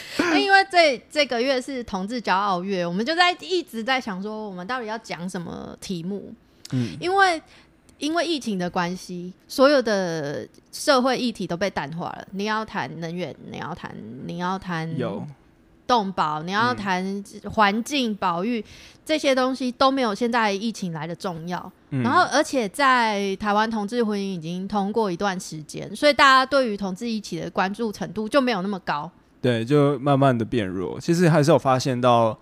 [0.18, 6.32] 那因为这这个月是同志骄傲月，我们就在一直在想说，我们到底要讲什么题目？
[6.72, 7.40] 嗯，因为
[7.98, 12.26] 因为疫情的关系，所有的社会议题都被淡化了。
[12.32, 13.94] 你要谈能源，你要谈，
[14.26, 15.26] 你要谈有
[15.86, 18.62] 动保，你要嗯谈环境保育，
[19.04, 21.72] 这些东西都没有现在疫情来的重要。
[21.90, 29.10] 嗯然后，而且在台湾同志婚姻已经通过一段时间，所以大家对于同志一起的关注程度就没有那么高。
[29.40, 30.98] 对，就慢慢的变弱。
[31.00, 32.38] 其实还是有发现到，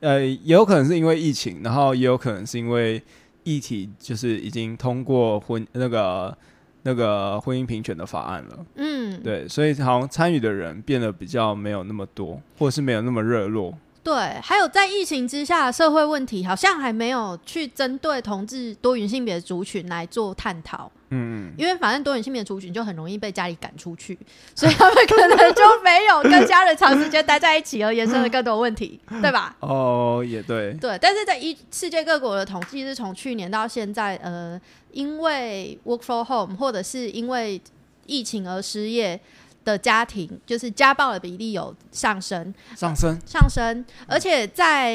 [0.00, 3.02] 呃，也有可能是因为疫情，然后也有可能是因为
[3.44, 6.36] 议题就是已经通过婚那个
[6.82, 8.66] 那个婚姻平权的法案了。
[8.76, 13.76] 嗯，对，所以好像参与的人变得比较没有那么多，或是没有那么热络。
[14.06, 20.88] 对，还有在疫情之下，社会问题好像还没有去针对同志多元性别族群来做探讨。
[21.10, 24.16] 嗯，因为反正多元性别族群就很容易被家里赶出去，
[24.54, 29.56] 所以他们可能就没有跟家人长时间待在一起，而衍生了更多问题，对吧？
[29.58, 34.60] 哦，也对，对，但是在一世界各国的统计是从去年到现在，呃，
[34.92, 37.60] 因为 work from home 或者是因为
[38.06, 39.20] 疫情而失业
[39.66, 43.20] 的家庭，就是家暴的比例有上升，上升。
[43.26, 44.94] 上升，而且在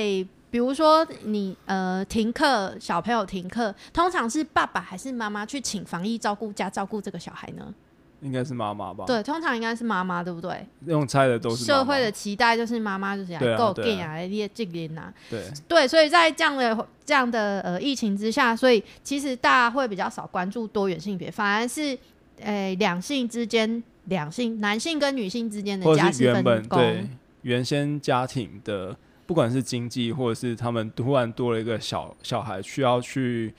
[0.49, 7.73] 比如说你呃停课，小朋友停课，通常是爸爸还是妈妈去请防疫照顾家照顾这个小孩呢？
[8.21, 10.65] 应该是妈妈吧？，对，通常应该是妈妈，对不对？
[10.85, 15.11] 用猜的都是社会的期待就是妈妈就是够给啊，来列这个啊。
[15.29, 21.97] 对，对，所以在这样的这样的呃疫情之下，所以其实大家会比较少关注多元性别，反而是
[22.39, 23.81] 呃两性之间，
[24.11, 27.07] 两性男性跟女性之间的家事分原本对。
[27.43, 28.95] 原先家庭的，
[29.25, 33.51] 不管是经济或者是他们突然多了一个小小孩，需要去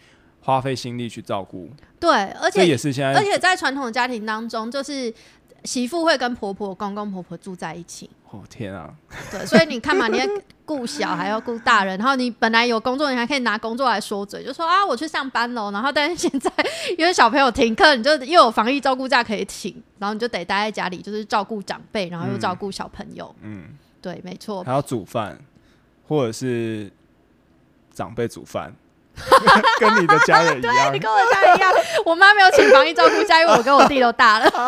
[0.43, 5.12] 花费心力去照顾，对，而且也是现在而且在传统的家庭当中，就是
[5.65, 8.09] 媳妇会跟婆婆、公公婆婆住在一起。
[8.31, 8.95] 哦天啊，
[9.31, 10.27] 对，所以你看嘛，你要
[10.64, 15.70] 顾小孩，要顾大人，然后你本来有工作，你还可以拿工作来说嘴，就说啊，我去上班喽。
[15.70, 16.51] 然后但是现在
[16.96, 23.35] 因为小朋友停课，你就又有防疫照顾假可以请，然后你就得待在家里，就是照顾长辈，然后又照顾小朋友。
[23.42, 24.62] 嗯，对，没错。
[24.64, 25.38] 还要煮饭，
[26.07, 26.90] 或者是
[27.92, 28.72] 长辈煮饭，
[29.81, 30.98] 跟你的家人一样你。
[30.98, 31.72] 跟我家人一样，
[32.07, 34.51] 我妈没有请防疫照顾假，因为我跟我弟都大了。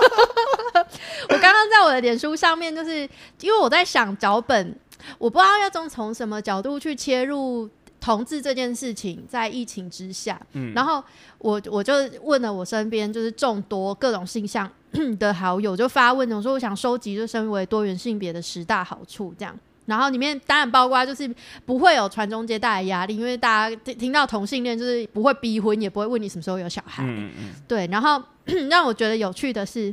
[1.31, 3.09] 我刚刚在我的脸书上面，就是
[3.41, 4.77] 因为我在想脚本，
[5.19, 7.69] 我不知道要从从什么角度去切入
[8.01, 11.03] 同志这件事情在疫情之下，嗯然后
[11.39, 14.71] 我我就问了我身边就是众多各种性向
[15.19, 19.59] 的好友，就发问我说我想收集就身为多元性别的十大好处这样。
[19.87, 21.31] 然后里面当然包括就是
[21.67, 27.05] 不会有传宗接代的压力，因为大家听听到同性恋就是不会逼婚，也不会问你什么时候有小孩。
[27.07, 28.23] 嗯嗯对，然后
[28.71, 29.93] 让我觉得有趣的是，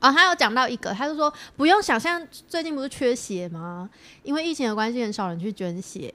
[0.00, 3.88] 哦，他有讲到一个，他就说不用想象最近不是缺血吗？
[4.22, 6.12] 因为疫情的关系，很少人去捐血。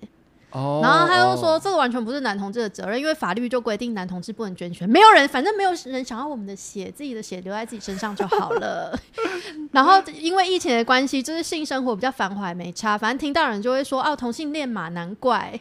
[0.52, 8.94] 哦，然后他又说，哦这个完全不是男同志的责任，因为法律就规定男同志不能捐血，没有人，反正没有人想要我们的血，自己的血留在自己身上就好了。
[9.72, 15.58] 然后因为疫情的关系，就是性生活比较繁华，没差，反正听到人就会说，哦，同性恋嘛，难怪。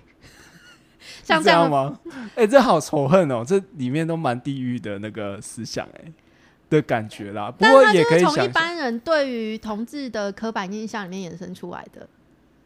[1.22, 1.98] 像这样这样吗？
[2.34, 6.12] 哎、这好仇恨哦，这里面都蛮地狱的那个思想哎、
[6.70, 7.50] 的感觉啦。
[7.50, 12.08] 不过也可以从一般人对于同志的刻板印象里面衍生出来的。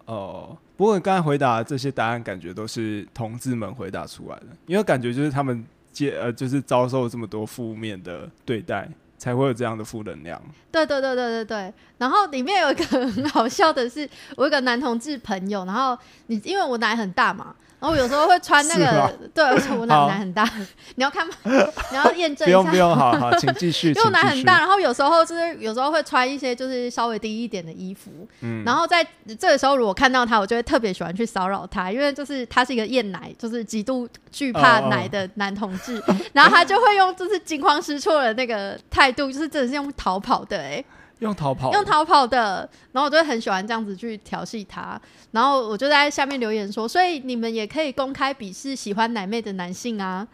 [0.04, 0.56] 哦。
[0.76, 10.42] 不过你刚才回答的这些答案，感觉都是同志们回答出来的，因为感觉就是他们接呃，就是遭受这么多负面的对待，才会有这样的负能量。
[10.72, 11.74] 对对对对对对。
[11.96, 14.00] 然后里面有一个很好笑的是，
[14.36, 17.54] 我有一个男同志朋友，然后你因为我奶很大嘛，
[17.84, 20.48] 然后我有时候会穿那个，对，而且我奶奶很大，
[20.94, 21.34] 你要看吗？
[21.44, 22.76] 你要验证一下不用不。
[22.76, 23.88] 用，好好，请继续。
[23.92, 29.06] 因为我奶很大，，然后有时候就是有时候会穿一些就是稍微低一点的衣服，嗯，然后在
[29.38, 40.82] 这个时候如果看到他，我就会特别喜欢去骚扰他，因为就是他是一个厌奶，就是极度惧怕奶的男同志，然后他就会用就是惊慌失措的那个态度，就是真的是用逃跑的、欸，
[41.20, 45.00] 用逃跑，用逃跑的，然后我就会很喜欢这样子去调戏他，
[45.30, 50.26] 然后我就在下面留言说，所以你们也可以公开鄙视喜欢奶妹的男性啊，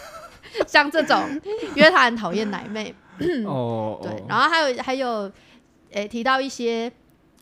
[0.66, 1.22] 像这种，
[1.74, 2.94] 因为他很讨厌奶妹，
[3.46, 5.30] 哦，对哦，然后还有还有，
[5.92, 6.90] 诶、提到一些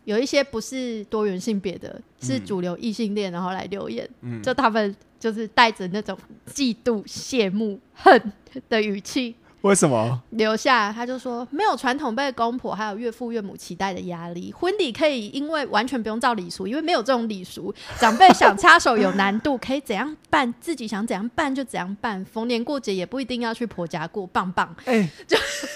[0.05, 6.17] 有一些不是多元性别的，是嗯主流异性恋，然后来留言，嗯，就他们就是带着那种
[6.53, 8.33] 嫉妒、羡慕、恨
[8.69, 10.23] 的语气为什么？
[10.31, 25.09] 留下，他就说没有传统被公婆还有岳父岳母期待的压力，婚礼可以因为完全不用照礼俗，因为没有这种礼俗，长辈想插手有难度，可以怎样办，自己想怎样办就怎样办，逢年过节也不一定要去婆家过，棒棒， 哎，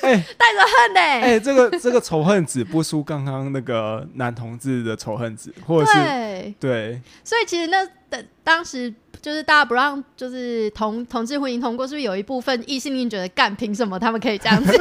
[0.03, 0.25] 哎。
[0.37, 14.73] 带着恨呢、哎，这个这个仇恨值不输刚刚那个男同志的仇恨值，或者是对，对，所以其实那的当时就是大家不让就是同同志婚姻通过，是不是有一部分异性恋觉得干凭什么他们可以这样子？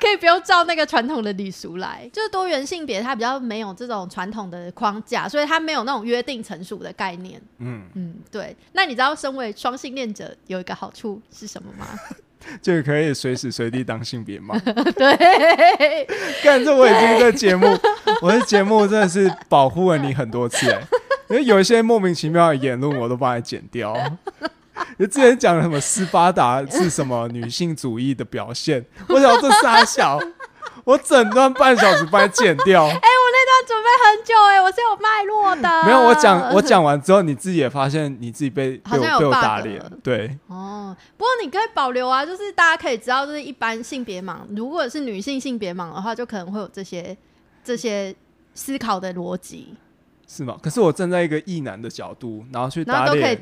[0.00, 7.40] 可以不用照那个传统的礼俗来，就是多元性别，它比较没有这种传统的框架，所以它没有那种约定成熟的概念。
[7.58, 8.56] 嗯，嗯，对。
[8.72, 11.86] 那你知道身为双性恋者有一个好处是什么吗？
[12.60, 14.58] 就可以随时随地当性别嘛。
[14.96, 16.06] 对，
[16.44, 17.66] 但这我已经在节目，
[18.22, 20.80] 我的节目真的是保护了你很多次哎，
[21.28, 23.96] 因为有一些莫名其妙的言论我都帮你剪掉。
[24.96, 30.18] 你之前讲的什么斯巴达是什么女性主义的表现，我想这傻小，
[30.90, 32.82] 我整段半小时把你剪掉。
[32.90, 35.84] 哎、我那段准备很久哎、我是有脉络的。
[35.84, 47.16] 没有，我讲我讲完之后，你自己也发现你自己被有我被我打脸，对，哦，不过你可以保留啊，就是大家可以知道，就是一般性别盲，如果是女性性别盲的话，就可能会有这些
[47.62, 48.12] 这些
[48.54, 49.76] 思考的逻辑，
[50.32, 50.56] 是吗？
[50.62, 53.36] 可是我站在一个异男的角度，然后去打脸。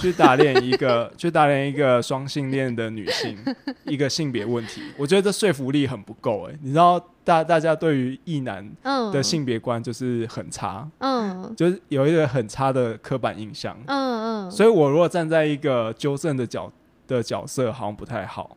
[0.00, 3.36] 去打脸一个， 去打脸一个双性恋的女性，
[3.84, 6.54] 一个性别问题，我觉得这说服力很不够哎。
[6.62, 16.72] 你知道大大家对于异男嗯的性别观就是很差，嗯就是有一个很差的刻板印象，嗯嗯，所以我如果站在一个纠正的角
[17.06, 18.56] 的角色，好像不太好。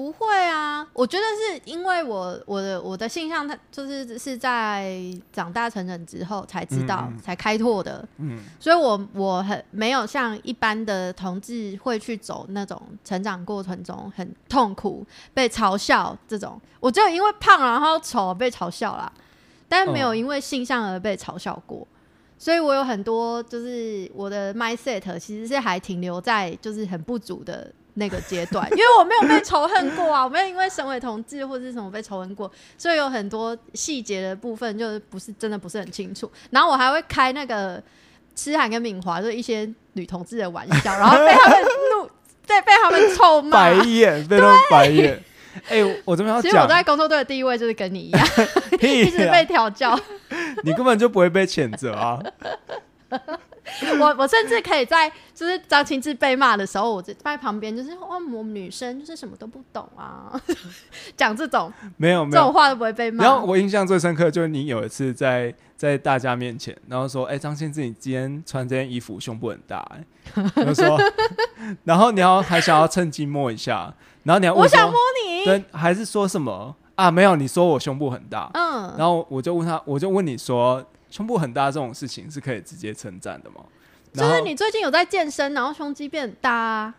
[0.00, 4.98] 不会啊，我觉得是因为我我的我的性向，它就是是在
[5.30, 8.38] 长大成人之后才知道、才开拓的，嗯。
[8.58, 19.12] 所以我我很没有像一般的同志会去走那种成长过程中很痛苦、被嘲笑这种，我只有因为胖然后丑被嘲笑啦，
[19.68, 21.86] 但是没有嗯因为性向而被嘲笑过。
[22.38, 27.70] 所以我有很多就是我的 mindset 其实是还停留在就是很不足的
[28.00, 36.28] 那个阶段，因为我没有被仇恨过啊，我没有因为身为同志或者什么被仇恨过，所以有很多细节的部分就是不是真的不是很清楚。
[36.50, 37.80] 然后我还会开那个
[38.34, 42.10] 诗涵跟敏华，就是一些女同志的玩笑，然后被他们怒，
[42.46, 43.74] 对，被他们臭骂白。
[43.84, 45.22] 眼被他们白眼。
[45.68, 48.26] 哎、我这边要讲其实我，在工作队的地位就是跟你一样，
[48.78, 49.98] 屁一直被调教。
[50.62, 52.18] 你根本就不会被谴责啊。
[54.00, 60.32] 我我甚至可以在就是张清志被骂的时候，我就在旁边就是哦，我们女生就是什么都不懂啊，
[61.16, 62.32] 讲这种没 有没有。
[62.32, 63.24] 这种话都不会被骂。
[63.24, 70.04] 然后我印象最深刻就是你有一次在在大家面前，然后说：“哎、张清志，你今天穿这件衣服胸部很大、欸。”
[70.56, 70.98] 我就说，
[71.84, 73.92] 然后你要还想要趁机摸一下，
[74.22, 77.10] 然后你要我想摸你，对，还是说什么啊？
[77.10, 83.56] 没有，你说我胸部很大，嗯，然后我就问他，我就问你说，胸部很大这种事情是可以直接称赞的吗？
[84.12, 86.94] 就是你最近有在健身，然后胸肌变很大啊。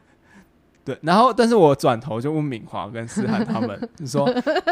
[0.83, 4.27] 对，然后但是我转头就问敏华跟思涵他们， 你说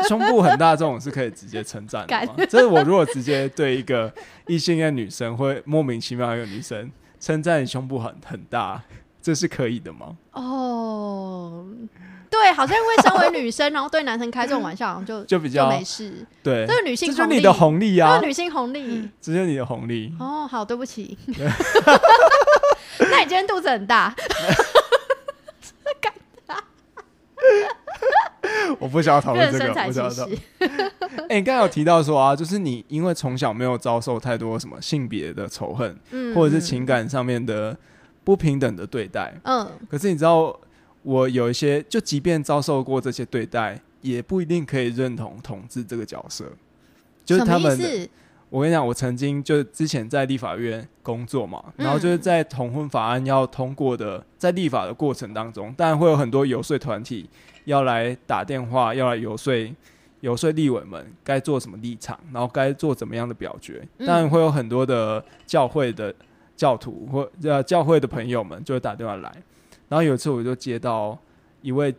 [0.07, 2.33] 胸部很大这种是可以直接称赞的吗？
[2.49, 4.11] 这是我如果直接对一个
[4.47, 8.81] 异性恋女生会莫名其妙一个女生称赞你胸部很很大，
[9.21, 10.17] 这是可以的吗？
[10.31, 11.67] 哦，
[12.29, 16.25] 对，好像因为身为女生，然后对男生开这种玩笑，好像就就 就比较没事。
[16.43, 19.09] 对，这是女性这就是你的红利啊这是，女性红利。
[19.19, 20.13] 这就是你的红利。
[20.19, 21.17] 哦，好，对不起。
[23.11, 24.13] 那你今天肚子很大，
[28.79, 30.39] 我不想要讨论这个，我想要讨歧视。
[31.27, 37.75] 哎、你刚才有提到说啊，就是你因为从小没有遭受太多什么性别的仇恨，嗯或者是情感上面的
[38.23, 40.57] 不平等的对待，嗯，可是你知道，
[41.09, 46.45] 我有一些，就即便遭受过这些对待，也不一定可以认同同志这个角色。
[47.25, 48.07] 就是他们？
[48.51, 57.27] 我跟你讲，我曾经就之前在立法院工作嘛，嗯然后就是在同婚法案要通过的，在立法的过程当中，当然会有很多游说团体
[57.65, 59.53] 要来打电话，要来游说
[60.21, 63.87] 游说立委们该做什么立场，然后该做怎么样的表决。
[63.97, 66.13] 嗯当然会有很多的教会的
[66.55, 69.31] 教徒或呃教会的朋友们就会打电话来，
[69.89, 71.17] 然后有一次我就接到
[71.61, 71.93] 一位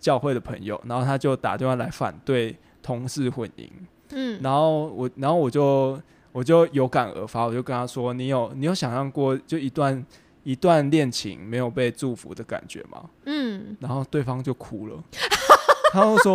[0.00, 3.68] 教会的朋友，然后他就打电话来反对同事婚姻。
[4.10, 6.00] 嗯，然后我，然后我就
[6.32, 10.04] 我就有感而发，我就跟他说：“你有你有想象过就一段
[10.44, 15.02] 一段恋情没有被祝福的感觉吗嗯，？”然后对方就哭了，
[15.92, 16.34] 他就说：“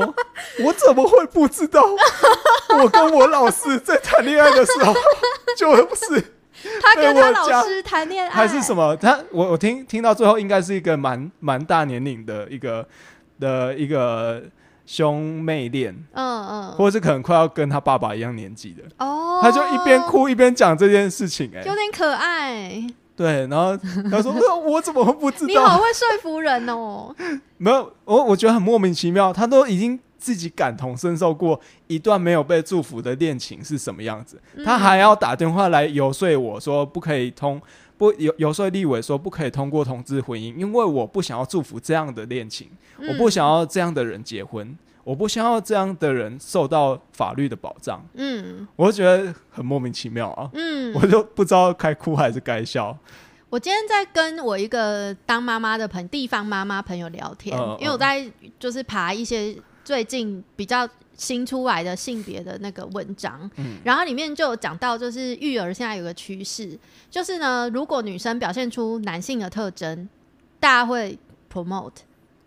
[0.65, 1.81] 我怎么会不知道？
[2.81, 4.93] 我跟我老师在谈恋爱的时候，
[5.57, 6.23] 就是
[6.81, 8.95] 他跟他老师谈恋爱还是什么？
[8.97, 12.87] 他我我听听到最后应该是一个蛮蛮大年龄的一个
[13.39, 14.41] 的一个
[14.85, 22.81] 兄妹恋，嗯嗯，或者是可能快要跟他爸爸一样年纪的。”哦，他就一边，哭一边讲这件事情、哎，有点可爱。
[23.15, 23.75] 对，然后
[24.11, 25.47] 他说：“呃我怎么会不知道？
[25.47, 27.13] 你好会说服人哦。
[27.57, 29.33] 没有，我我觉得很莫名其妙。
[29.33, 37.61] 他都已经自己感同身受过一段没有被祝福的恋情是什么样子，嗯他还要打电话来游说我说不可以通
[37.97, 48.05] 不游游说立委说不可以通过同志婚姻，因为我不想要祝福这样的恋情，我不想要这样的人结婚，我不想要这样的人受到法律的保障。
[48.13, 50.49] 嗯我就觉得很莫名其妙啊。
[50.53, 52.95] 嗯，我就不知道该哭还是该笑。
[53.49, 59.55] 我今天在跟我一个当妈妈的朋地方妈妈朋友聊天，因为我在就是爬一些
[59.87, 60.85] 最近比较
[61.15, 63.77] 新出来的性别的那个文章，嗯。
[63.85, 66.77] 然后里面就有讲到，就是育儿现在有个趋势，
[67.09, 70.09] 就是呢，如果女生表现出男性的特征，
[70.59, 71.17] 大家会
[71.49, 71.93] promote，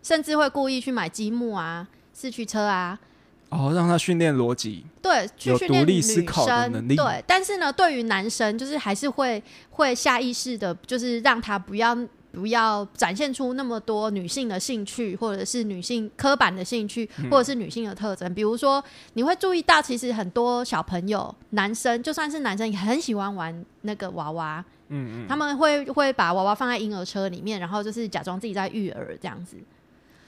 [0.03, 3.01] 甚至会故意去买积木啊、四驱车啊，
[3.49, 6.95] 哦，让他训练逻辑，对，去有训练女独立思考的生能力。
[6.95, 11.97] 对，但是呢，对于男生，就是还是会会下意识的，就是让他不要
[12.33, 18.33] 不要展现出那么多女性的兴趣，或者是女性刻板的兴趣，嗯或者是女性的特征。
[18.35, 18.83] 比如说，
[19.15, 29.57] 你会注意到，其实很多小朋友，男生就算是男生，也很喜欢玩那个娃娃，嗯嗯，他们会会把娃娃放在婴儿车里面，然后就是假装自己在育儿这样子。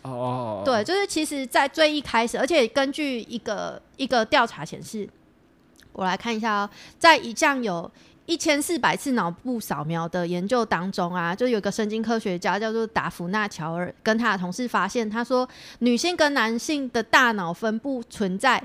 [0.03, 5.09] 哦哦，对，就是其实，在最一开始，而且根据一个一个调查显示，
[5.93, 7.89] 我来看一下哦，在一项有
[8.27, 15.49] 一千四百次脑部扫描的研究当中啊，就有个神经科学家叫做达芙娜乔尔，跟他的同事发现，他说
[15.81, 18.63] 女性跟男性的大脑分布存在。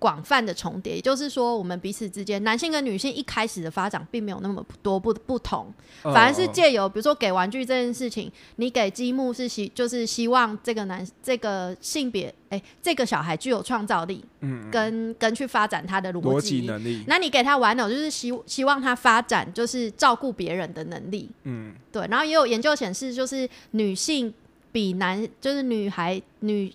[0.00, 5.72] 广泛的重叠，也就是说，我们彼此之间，男性跟女性一开始的发展并没有那么多不不同，
[6.02, 16.40] 哦反而是借由比如说给玩具这件事情，你给积木是希就是希望这个男这个性别哎、这个小孩具有创造力，嗯跟跟去发展他的逻。
[16.40, 22.04] 辑能力，那你给他玩偶，就是希希望他发展就是照顾别人的能力，嗯对。
[22.08, 24.32] 然后也有研究显示，就是女性
[24.72, 26.72] 比男就是女孩女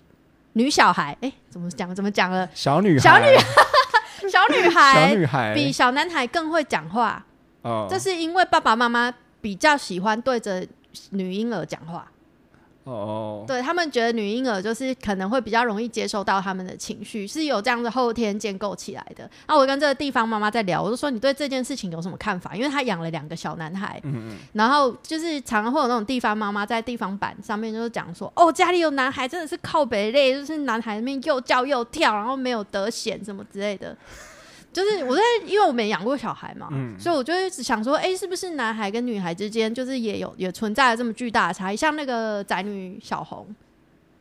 [0.56, 2.48] 女小孩，哎、怎么讲怎么讲了？
[2.54, 3.26] 小女孩，小女
[4.30, 7.22] 小女小孩女孩比小男孩更会讲话，
[7.60, 10.66] 哦，这是因为爸爸妈妈比较喜欢对着
[11.10, 12.10] 女婴儿讲话。
[12.86, 19.28] 哦，对他们觉得女婴儿就是可能会比较容易接受到他们的情绪，是有这样的后天建构起来的。
[19.48, 22.54] 那我跟这个地方妈妈在聊，我就说你对这件事情有什么看法？
[22.54, 33.96] 因为她养了两个小男孩，嗯嗯，然后就是常常会有那种地方妈妈在地方版上面就是讲说，哦，家里有男孩真的是靠北类，就是男孩那边又叫又跳，然后没有得闲什么之类的。
[34.76, 41.76] 就是我在，因为我没养过小孩嘛，嗯所以我就一直想说，哎、是不是男孩跟女孩之间就是也有也存在了这么巨大的差异？
[41.76, 43.46] 像那个宅女小红，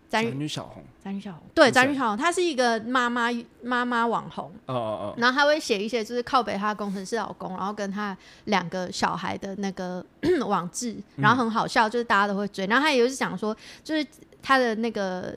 [0.10, 3.30] 宅宅女女小红，宅女小红，对，宅女小红，她是一个妈妈
[3.64, 10.06] 妈妈网红，哦哦然后她会写一些就是靠北她的工程师老公，然后跟她两个小孩的那个
[10.47, 12.66] 网志，然后很好笑，就是大家都会追。
[12.68, 13.53] 然后她也就是讲说，
[13.84, 14.08] 就是
[14.41, 15.36] 她的那个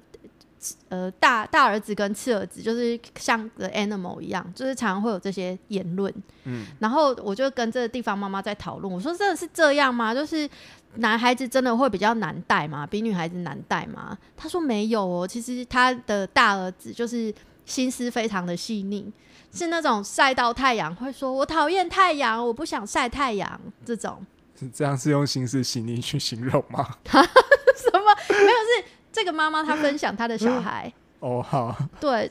[0.89, 6.13] 呃大大儿子跟次儿子，就是像个 animal 一样，就是常常会有这些言论。
[6.45, 10.15] 嗯，然后我就跟这个地方妈妈在讨论，我说真的是这样吗？
[10.15, 10.49] 就是
[10.97, 12.87] 男孩子真的会比较难带吗？
[12.87, 14.17] 比女孩子难带吗？
[14.37, 17.33] 他说没有哦，其实他的大儿子就是
[17.65, 19.13] 心思非常的细腻，
[19.53, 24.25] 是那种晒到太阳会说“我讨厌太阳，我不想晒太阳”这种。
[24.59, 26.85] 是这样是用心思细腻去形容吗？
[27.05, 28.17] 什么？
[28.31, 30.93] 没有，是这个妈妈她分享她的小孩。
[31.21, 32.31] 哦，好，对，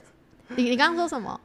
[0.56, 1.40] 你你刚刚说什么？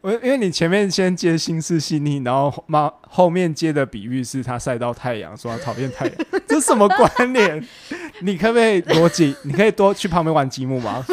[0.00, 6.14] 我因为你前面先接心思细腻，然后妈后面接的比喻是他晒到太阳，说他讨厌太阳，
[6.46, 7.64] 这什么关联？
[8.22, 9.34] 你可不可以逻辑？
[9.42, 11.04] 你可以多去旁边玩积木吗？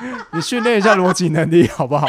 [0.32, 2.06] 你训练一下逻辑能力 好不好？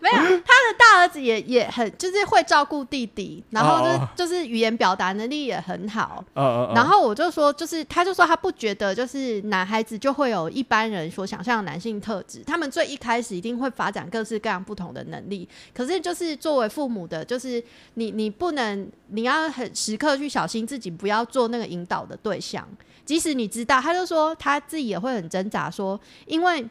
[0.00, 6.24] 没有，他的大儿子也也很就是会照顾弟弟，然后就是、哦就是语言表达能力也很好。
[6.34, 15.48] 呃呃，呃然后我就说，就是他就说他不觉得就是男孩子就会有一般人所想象的男性特质，他们最一开始一定会发展各式各样不同的能力。
[15.74, 17.62] 可是就是作为父母的，就是
[17.94, 22.66] 你你不能你要很时刻去小心自己不要做那个引导的对象，
[23.04, 26.66] 即使你知道，他就说他自己也会很挣扎说，因为。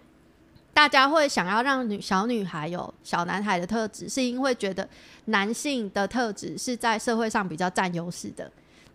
[0.73, 4.87] 大家会想要让女小女孩有小男孩的特质，是因为觉得
[5.25, 8.49] 男性的特质是在社会上比较占优势的。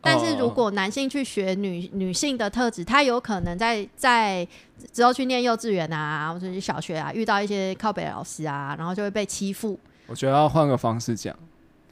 [0.06, 4.46] 但是如果男性去学女女性的特质，他有可能在在
[4.92, 9.78] 之后去念幼稚园啊，或者是小学啊，遇到一些靠北老师啊，然后就会被欺负。
[10.06, 11.34] 我觉得要换个方式讲，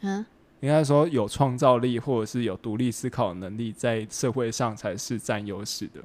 [0.01, 0.25] 嗯，
[0.61, 6.03] 应该说有创造力或者是有独立思考能力，在社会上才是占优势的，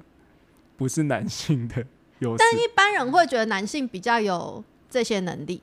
[0.78, 1.86] 不是男性的
[2.20, 2.43] 优势。
[2.57, 5.61] 一般人会觉得男性比较有这些能力。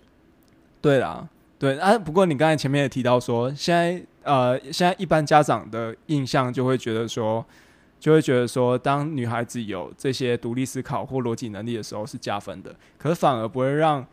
[0.81, 1.29] 对啦，
[1.59, 1.99] 对啊。
[1.99, 7.45] 不过你刚才前面也提到说，现在呃，现在一般家长的印象就会觉得说，
[7.99, 14.07] 就会觉得说，当女孩子有这些独立思考或逻辑能力的时候是加分的，可是反而不会让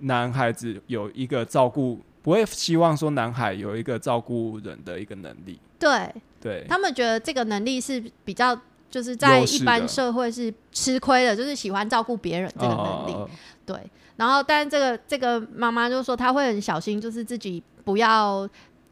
[0.00, 5.58] 男孩子有一个照顾，不会希望说男孩有一个照顾人的一个能力。
[5.78, 8.58] 对对，他们觉得这个能力是比较，
[8.90, 13.12] 就是在一般社会是吃亏的，就是喜欢照顾别人这个能力。
[13.12, 13.28] 呃
[13.66, 13.78] 对，
[14.16, 18.48] 然后但这个这个妈妈就说她会很小心，就是自己不要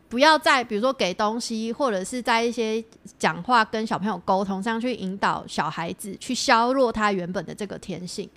[0.09, 2.85] 不要在比如说给东西，或者是在一些
[3.19, 8.29] 讲话跟小朋友沟通上去引导小孩子去削弱他原本的这个天性。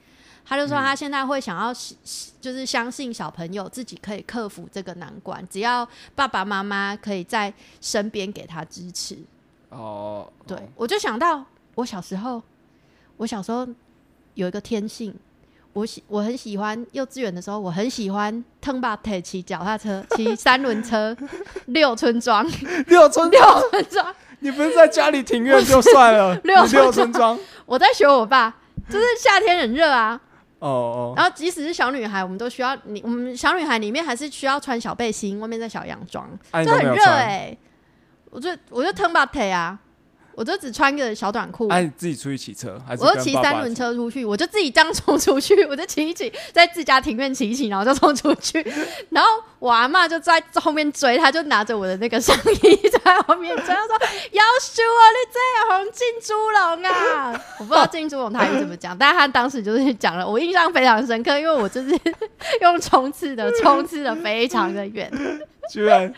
[0.45, 1.73] 他就说他现在会想要
[2.39, 9.17] 就是相信小朋友自己可以克服这个难关，只要爸爸妈妈可以在身边给他支持。
[9.69, 11.43] 哦，对，我就想到
[11.75, 12.41] 我小时候，
[13.17, 13.67] 我小时候
[14.33, 15.13] 有一个天性，
[15.73, 21.15] 我喜我很喜欢幼稚园的时候，我很喜欢腾巴特骑脚踏车，骑三轮车，
[21.67, 22.45] 六村庄，
[22.87, 24.15] 六村六庄，村庄。
[24.41, 28.55] 你不是在家里庭院就算了， 六六村庄，我在学我爸，
[28.89, 30.19] 就是夏天很热啊，
[30.59, 37.55] 哦哦，然后即使是小女孩，我们都需要你，我们小女孩里面还是需要穿小背心，外面再小洋装，啊就很热哎、
[38.29, 39.77] 我就我就腾巴特啊，
[40.39, 41.67] 我就只穿个小短裤。
[41.67, 48.65] 哎、你自己出去骑车还是我就骑三轮车出去，我就自己这样冲出去， 我就骑一骑，在自家庭院骑一骑，然后就冲出去。
[49.11, 49.29] 然后
[49.59, 53.97] 我阿妈就在后面追，她就拿着我的那个上衣在后面追，她说
[54.31, 61.89] ：“要修啊，你这样红进猪笼啊！” 我不知道进猪笼台语怎么讲，但是她当时就是讲了，我印象非常深刻，因为我就是
[62.61, 65.11] 用冲刺的，冲刺的非常的远。
[65.69, 66.11] 居然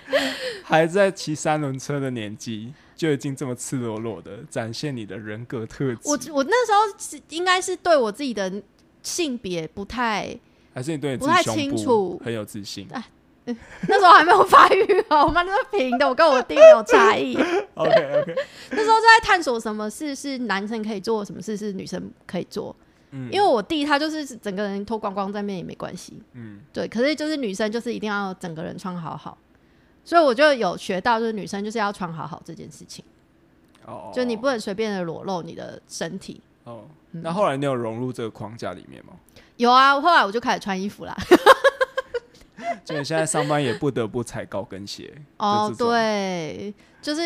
[0.64, 2.72] 还在骑三轮车的年纪，
[3.02, 6.02] 就已经这么赤裸裸的展现你的人格特质。
[6.04, 8.62] 我我那时候是应该是对我自己的
[9.02, 10.38] 性别不太
[10.72, 12.88] 还是你对不太清楚很有自信。
[13.88, 15.42] 那时候还没有发育好吗？
[15.42, 17.36] 那是平的，我跟我弟没有差异。
[17.74, 17.90] OK
[18.22, 18.36] OK，
[18.70, 22.76] 那时候就在探索什么事是男生可以做，什么事是女生可以做。
[23.14, 26.88] 嗯因为我弟他就是整个人脱光光在面也没关系，嗯，对。
[26.88, 29.36] 可是就是女生就是一定要整个人穿好好，
[30.04, 33.04] 所以我就有学到，就是女生就是要穿好好这件事情，
[33.86, 36.42] 哦，就你不能随便的裸露你的身体。
[36.64, 36.84] 哦
[37.14, 39.14] 那后来你有融入这个框架里面吗？
[39.58, 41.14] 有啊，后来我就开始穿衣服啦。
[42.86, 45.14] 就你现在上班也不得不踩高跟鞋。
[45.38, 47.24] 哦对，就是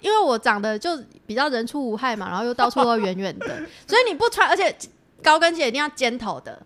[0.00, 3.46] 因为我长得就比较人畜无害嘛，然后又到处都圆圆的，
[3.86, 4.74] 所以你不穿，而且
[5.22, 6.60] 高跟鞋一定要尖头的，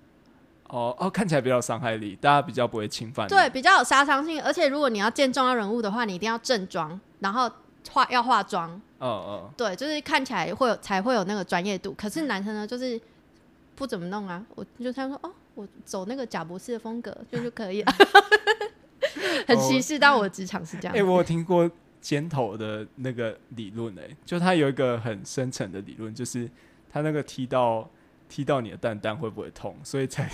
[0.68, 3.28] 哦哦，看起来比较有伤害力，大家比较不会侵犯。
[3.28, 4.42] 对，比较有杀伤性。
[4.42, 7.50] 而且如果你要见重要人物的话，你一定要正装，然后
[7.90, 11.94] 化要化妆，哦哦，对，就是看起来会有才会有那个专业度。
[11.96, 13.00] 可是男生呢，就是
[13.76, 17.92] 不怎么弄啊，我就他说哦，我走那个贾博士的风格就就可以了，
[19.46, 21.02] 很歧视，但我的职场是这样哎、。
[21.02, 26.50] 我有听过尖头的那个理论，哎，就他有一个很深层的理论，就是
[26.90, 27.88] 他那个踢到
[28.28, 30.28] 踢到你的蛋蛋会不会痛，所以才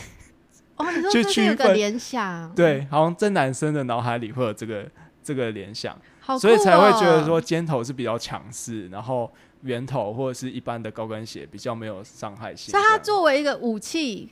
[0.81, 4.87] 哦，你说去这是有个联想，对，好像在男生的脑海里会有这个
[5.23, 5.97] 这个联想，
[6.39, 9.31] 所以才会觉得说尖头是比较强势，然后
[9.63, 12.71] 圆头或者是一般的高跟鞋比较没有伤害性。
[12.73, 14.31] 所以它作为一个武器，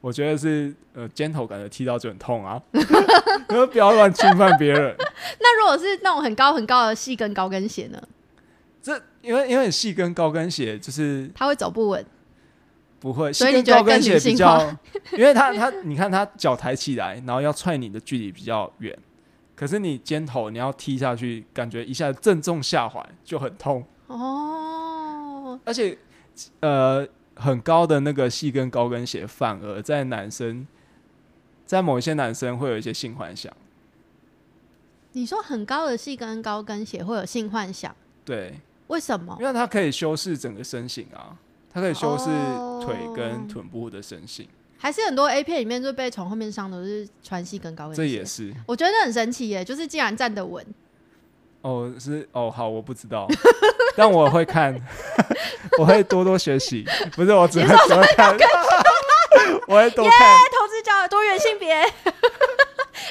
[0.00, 2.60] 我觉得是呃尖头感觉踢到就很痛啊，
[3.48, 4.96] 然后不要乱侵犯别人。
[5.40, 8.02] 那如果是那种很高很高的细跟高跟鞋呢？
[8.82, 12.04] 这因为因为细跟高跟鞋就是它会走不稳，
[13.04, 14.58] 不会，所以你高跟鞋比较，
[15.12, 18.98] 因为它它你看他脚抬起来，然后要踹你的距离比较远，
[19.54, 25.98] 可是你肩头你要踢下去，感觉一下子正中下怀就很痛，哦，而且
[26.60, 30.66] 呃很高的那个细跟高跟鞋反而在男生
[31.66, 33.52] 在某一些男生会有一些性幻想，
[35.12, 37.94] 你说很高的细跟高跟鞋会有性幻想，
[38.24, 39.36] 对，为什么？
[39.38, 41.36] 因为它可以修饰整个身形啊，
[41.74, 44.48] 它可以修饰哦腿跟臀部的身形，
[44.78, 48.54] 还是很多 A 片里面就被从后面上的是穿细跟高跟鞋，这也是。
[48.66, 50.64] 我觉得很神奇耶，就是竟然站得稳，
[51.62, 53.26] 哦，是哦，好，我不知道，
[53.96, 54.80] 但我会看，
[55.78, 56.84] 我会多多学习。
[57.16, 58.32] 不是，我只会只会看，
[59.66, 60.38] 我会多看。
[60.52, 61.74] 投资交友多元性别，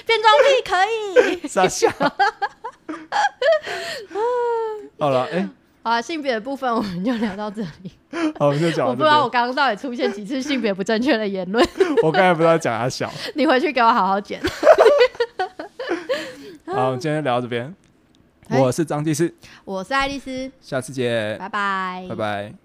[0.05, 0.85] 变装癖可
[1.41, 1.47] 以。
[1.47, 1.89] 傻笑。
[4.99, 5.49] 好了，哎、好
[5.83, 7.91] 啊，性别的部分我们就聊到这里。
[8.39, 9.31] 好，我们就讲我不知道我边。
[9.31, 11.63] 刚刚到底出现几次性别不正确的言论，
[12.01, 13.11] 我刚才不知道讲他小。
[13.35, 14.41] 你回去给我好好剪。
[16.65, 17.73] 好，我们今天聊到这边。
[18.49, 22.62] 哎我是张技师，我是爱丽丝，下次见，拜拜，拜拜。